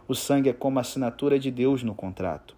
O 0.10 0.13
sangue 0.13 0.50
é 0.50 0.54
como 0.54 0.80
a 0.80 0.82
assinatura 0.82 1.39
de 1.39 1.50
Deus 1.50 1.84
no 1.84 1.95
contrato. 1.95 2.54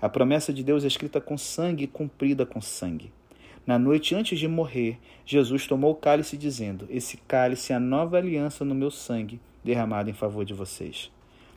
A 0.00 0.08
promessa 0.08 0.54
de 0.54 0.64
Deus 0.64 0.84
é 0.84 0.86
escrita 0.86 1.20
com 1.20 1.36
sangue 1.36 1.84
e 1.84 1.86
cumprida 1.86 2.46
com 2.46 2.62
sangue. 2.62 3.12
Na 3.66 3.78
noite 3.78 4.14
antes 4.14 4.38
de 4.38 4.48
morrer, 4.48 4.98
Jesus 5.24 5.66
tomou 5.66 5.92
o 5.92 5.96
cálice, 5.96 6.36
dizendo: 6.36 6.86
Esse 6.90 7.16
cálice 7.16 7.72
é 7.72 7.76
a 7.76 7.80
nova 7.80 8.16
aliança 8.16 8.64
no 8.64 8.74
meu 8.74 8.90
sangue, 8.90 9.40
derramado 9.62 10.10
em 10.10 10.14
favor 10.14 10.44
de 10.44 10.54
vocês. 10.54 11.10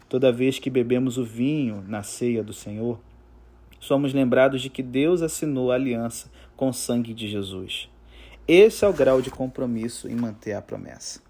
Toda 0.10 0.32
vez 0.32 0.60
que 0.60 0.70
bebemos 0.70 1.18
o 1.18 1.24
vinho 1.24 1.84
na 1.88 2.04
ceia 2.04 2.44
do 2.44 2.54
Senhor, 2.54 3.00
somos 3.80 4.14
lembrados 4.14 4.62
de 4.62 4.70
que 4.70 4.84
Deus 4.84 5.22
assinou 5.22 5.72
a 5.72 5.76
aliança 5.76 6.30
com 6.56 6.70
o 6.70 6.74
sangue 6.74 7.14
de 7.14 7.28
Jesus. 7.28 7.90
Esse 8.48 8.86
é 8.86 8.88
o 8.88 8.94
grau 8.94 9.22
de 9.22 9.32
compromisso 9.32 10.08
em 10.08 10.16
manter 10.16 10.54
a 10.54 10.62
promessa. 10.62 11.22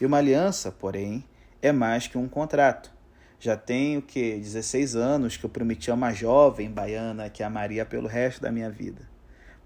E 0.00 0.06
uma 0.06 0.18
aliança, 0.18 0.70
porém, 0.70 1.24
é 1.60 1.72
mais 1.72 2.06
que 2.06 2.16
um 2.16 2.28
contrato. 2.28 2.92
Já 3.38 3.56
tenho 3.56 4.00
que 4.00 4.36
16 4.36 4.94
anos 4.94 5.36
que 5.36 5.44
eu 5.44 5.50
prometi 5.50 5.90
a 5.90 5.94
uma 5.94 6.12
jovem 6.12 6.70
baiana 6.70 7.28
que 7.28 7.42
amaria 7.42 7.84
pelo 7.84 8.06
resto 8.06 8.40
da 8.40 8.52
minha 8.52 8.70
vida. 8.70 9.08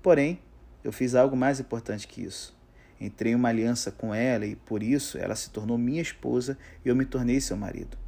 Porém, 0.03 0.39
eu 0.87 0.93
fiz 0.93 1.17
algo 1.17 1.37
mais 1.37 1.59
importante 1.59 2.07
que 2.07 2.23
isso. 2.23 2.57
Entrei 3.01 3.33
em 3.33 3.35
uma 3.35 3.49
aliança 3.49 3.91
com 3.91 4.15
ela 4.15 4.47
e 4.47 4.55
por 4.55 4.85
isso 4.85 5.19
ela 5.19 5.35
se 5.35 5.51
tornou 5.51 5.77
minha 5.77 6.01
esposa 6.01 6.57
e 6.85 6.89
eu 6.89 6.95
me 6.95 7.05
tornei 7.05 7.41
seu 7.41 7.57
marido. 7.57 7.99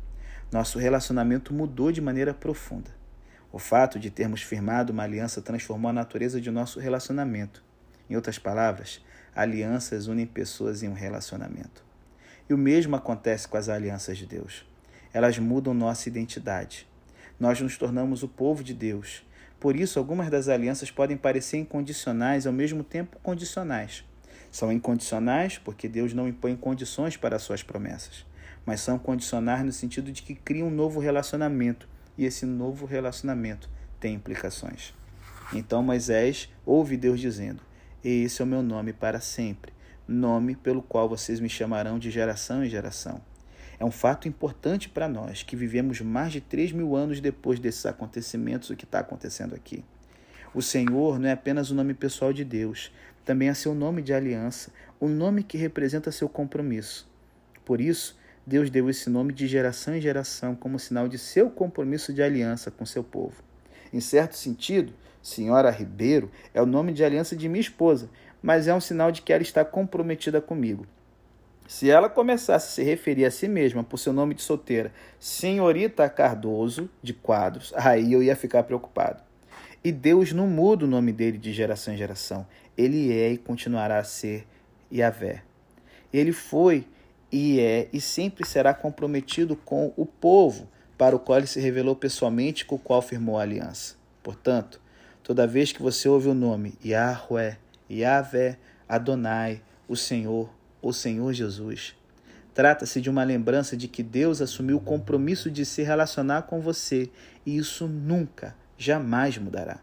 Nosso 0.53 0.79
relacionamento 0.79 1.53
mudou 1.53 1.91
de 1.91 2.01
maneira 2.01 2.33
profunda. 2.33 2.97
O 3.51 3.59
fato 3.59 3.99
de 3.99 4.11
termos 4.11 4.43
firmado 4.43 4.93
uma 4.93 5.03
aliança 5.03 5.43
transformou 5.43 5.91
a 5.91 5.93
natureza 5.93 6.41
de 6.41 6.53
nosso 6.53 6.79
relacionamento. 6.79 7.65
Em 8.09 8.15
outras 8.15 8.39
palavras, 8.39 9.05
alianças 9.35 10.07
unem 10.07 10.25
pessoas 10.25 10.83
em 10.85 10.89
um 10.89 10.95
relacionamento. 10.95 11.83
E 12.49 12.55
o 12.55 12.59
mesmo 12.59 12.95
acontece 12.95 13.49
com 13.49 13.57
as 13.57 13.69
alianças 13.69 14.17
de 14.17 14.25
Deus. 14.25 14.65
Elas 15.13 15.37
mudam 15.37 15.75
nossa 15.75 16.09
identidade. 16.09 16.87
Nós 17.41 17.61
nos 17.61 17.77
tornamos 17.77 18.23
o 18.23 18.29
povo 18.29 18.63
de 18.63 18.73
Deus. 18.73 19.27
Por 19.61 19.75
isso, 19.75 19.99
algumas 19.99 20.31
das 20.31 20.49
alianças 20.49 20.91
podem 20.91 21.17
parecer 21.17 21.59
incondicionais 21.59 22.47
ao 22.47 22.53
mesmo 22.53 22.85
tempo 22.85 23.19
condicionais. 23.23 24.05
São 24.51 24.73
incondicionais 24.73 25.59
porque 25.59 25.89
Deus 25.89 26.15
não 26.15 26.29
impõe 26.29 26.57
condições 26.57 27.17
para 27.17 27.39
suas 27.39 27.63
promessas, 27.63 28.25
mas 28.65 28.81
são 28.81 28.99
condicionais 28.99 29.65
no 29.65 29.73
sentido 29.73 30.13
de 30.13 30.23
que 30.23 30.35
criam 30.35 30.69
um 30.69 30.71
novo 30.71 31.01
relacionamento 31.01 31.89
e 32.17 32.25
esse 32.25 32.47
novo 32.47 32.87
relacionamento 32.87 33.69
tem 34.01 34.15
implicações. 34.15 34.95
Então 35.53 35.83
Moisés 35.83 36.49
ouve 36.65 36.97
Deus 36.97 37.21
dizendo: 37.21 37.61
Esse 38.03 38.41
é 38.41 38.45
o 38.45 38.49
meu 38.49 38.63
nome 38.63 38.93
para 38.93 39.21
sempre, 39.21 39.73
nome 40.07 40.55
pelo 40.55 40.83
qual 40.83 41.09
vocês 41.09 41.41
me 41.41 41.49
chamarão 41.49 41.99
de 41.99 42.11
geração 42.11 42.65
em 42.65 42.69
geração. 42.69 43.21
É 43.81 43.85
um 43.85 43.91
fato 43.91 44.27
importante 44.27 44.89
para 44.89 45.09
nós 45.09 45.43
que 45.43 45.55
vivemos 45.55 46.01
mais 46.01 46.33
de 46.33 46.41
3 46.41 46.73
mil 46.73 46.97
anos 46.97 47.21
depois 47.21 47.61
desses 47.61 47.87
acontecimentos, 47.87 48.71
o 48.71 48.77
que 48.77 48.85
está 48.85 48.99
acontecendo 48.99 49.55
aqui. 49.55 49.85
O 50.53 50.61
Senhor 50.61 51.19
não 51.19 51.29
é 51.29 51.33
apenas 51.33 51.71
o 51.71 51.75
nome 51.75 51.95
pessoal 51.95 52.33
de 52.33 52.45
Deus, 52.45 52.91
também 53.25 53.49
é 53.49 53.55
seu 53.55 53.75
nome 53.75 54.03
de 54.03 54.13
aliança, 54.13 54.73
o 54.99 55.07
nome 55.07 55.43
que 55.43 55.57
representa 55.57 56.11
seu 56.11 56.29
compromisso. 56.29 57.09
Por 57.65 57.81
isso, 57.81 58.19
Deus 58.47 58.71
deu 58.71 58.89
esse 58.89 59.11
nome 59.11 59.33
de 59.33 59.47
geração 59.47 59.95
em 59.95 60.01
geração 60.01 60.57
como 60.57 60.79
sinal 60.79 61.07
de 61.07 61.19
seu 61.19 61.51
compromisso 61.51 62.13
de 62.13 62.23
aliança 62.23 62.71
com 62.71 62.87
seu 62.87 63.05
povo. 63.05 63.43
Em 63.93 64.01
certo 64.01 64.37
sentido, 64.37 64.93
Senhora 65.23 65.71
Ribeiro 65.71 66.31
é 66.55 66.63
o 66.63 66.67
nome 66.67 66.93
de 66.93 67.05
aliança 67.05 67.37
de 67.37 67.49
minha 67.49 67.61
esposa, 67.61 68.09
mas 68.43 68.67
é 68.67 68.75
um 68.75 68.81
sinal 68.81 69.13
de 69.13 69.23
que 69.23 69.33
ela 69.33 69.43
está 69.43 69.65
comprometida 69.65 70.41
comigo. 70.41 70.87
Se 71.69 71.91
ela 71.91 72.09
começasse 72.09 72.67
a 72.67 72.75
se 72.77 72.83
referir 72.83 73.27
a 73.27 73.31
si 73.31 73.47
mesma 73.47 73.85
por 73.85 73.99
seu 73.99 74.11
nome 74.11 74.33
de 74.33 74.41
solteira, 74.41 74.91
Senhorita 75.21 76.09
Cardoso, 76.09 76.89
de 77.03 77.13
Quadros, 77.13 77.75
aí 77.77 78.11
eu 78.11 78.23
ia 78.23 78.35
ficar 78.35 78.63
preocupado. 78.63 79.23
E 79.85 79.93
Deus 79.93 80.33
não 80.33 80.47
muda 80.47 80.87
o 80.87 80.89
nome 80.89 81.13
dele 81.13 81.37
de 81.37 81.53
geração 81.53 81.93
em 81.93 81.99
geração. 81.99 82.47
Ele 82.75 83.13
é 83.13 83.33
e 83.33 83.37
continuará 83.37 83.99
a 83.99 84.05
ser 84.05 84.47
Yahvé. 84.91 85.43
Ele 86.11 86.33
foi 86.33 86.87
e 87.31 87.61
é 87.61 87.91
e 87.93 88.01
sempre 88.01 88.47
será 88.47 88.73
comprometido 88.73 89.55
com 89.55 89.93
o 89.95 90.07
povo 90.07 90.67
para 90.97 91.15
o 91.15 91.19
qual 91.19 91.37
ele 91.37 91.47
se 91.47 91.61
revelou 91.61 91.95
pessoalmente 91.95 92.65
com 92.65 92.77
o 92.77 92.79
qual 92.79 93.03
firmou 93.03 93.39
a 93.39 93.43
aliança. 93.43 93.95
Portanto, 94.23 94.81
toda 95.23 95.47
vez 95.47 95.71
que 95.71 95.83
você 95.83 96.09
ouve 96.09 96.29
o 96.29 96.35
nome 96.35 96.79
Yahweh, 96.83 97.59
Yahvé, 97.91 98.57
Adonai, 98.89 99.61
o 99.87 99.95
Senhor, 99.95 100.49
o 100.81 100.93
Senhor 100.93 101.33
Jesus, 101.33 101.95
trata-se 102.55 103.01
de 103.01 103.11
uma 103.11 103.25
lembrança 103.25 103.77
de 103.77 103.89
que 103.89 104.03
Deus 104.03 104.41
assumiu 104.41 104.77
o 104.79 104.81
compromisso 104.81 105.51
de 105.51 105.65
se 105.65 105.83
relacionar 105.83 106.43
com 106.43 106.61
você 106.61 107.11
e 107.45 107.57
isso 107.57 107.87
nunca, 107.87 108.55
jamais 108.77 109.39
mudará. 109.39 109.79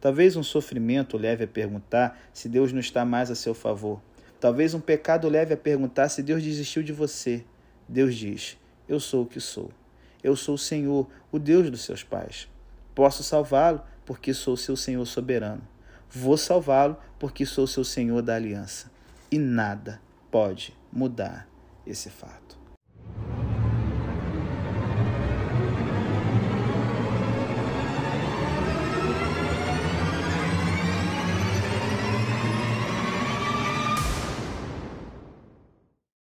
Talvez 0.00 0.36
um 0.36 0.42
sofrimento 0.42 1.16
leve 1.16 1.44
a 1.44 1.48
perguntar 1.48 2.18
se 2.32 2.48
Deus 2.48 2.72
não 2.72 2.80
está 2.80 3.04
mais 3.04 3.30
a 3.30 3.34
seu 3.34 3.54
favor 3.54 4.00
Talvez 4.44 4.74
um 4.74 4.80
pecado 4.80 5.26
leve 5.26 5.54
a 5.54 5.56
perguntar 5.56 6.10
se 6.10 6.22
Deus 6.22 6.42
desistiu 6.42 6.82
de 6.82 6.92
você. 6.92 7.42
Deus 7.88 8.14
diz: 8.14 8.58
Eu 8.86 9.00
sou 9.00 9.22
o 9.22 9.26
que 9.26 9.40
sou. 9.40 9.70
Eu 10.22 10.36
sou 10.36 10.56
o 10.56 10.58
Senhor, 10.58 11.08
o 11.32 11.38
Deus 11.38 11.70
dos 11.70 11.80
seus 11.80 12.02
pais. 12.02 12.46
Posso 12.94 13.22
salvá-lo 13.22 13.80
porque 14.04 14.34
sou 14.34 14.54
seu 14.54 14.76
Senhor 14.76 15.06
soberano. 15.06 15.62
Vou 16.10 16.36
salvá-lo 16.36 16.98
porque 17.18 17.46
sou 17.46 17.66
seu 17.66 17.84
Senhor 17.84 18.20
da 18.20 18.34
aliança. 18.34 18.90
E 19.30 19.38
nada 19.38 19.98
pode 20.34 20.74
mudar 20.92 21.46
esse 21.86 22.10
fato. 22.10 22.43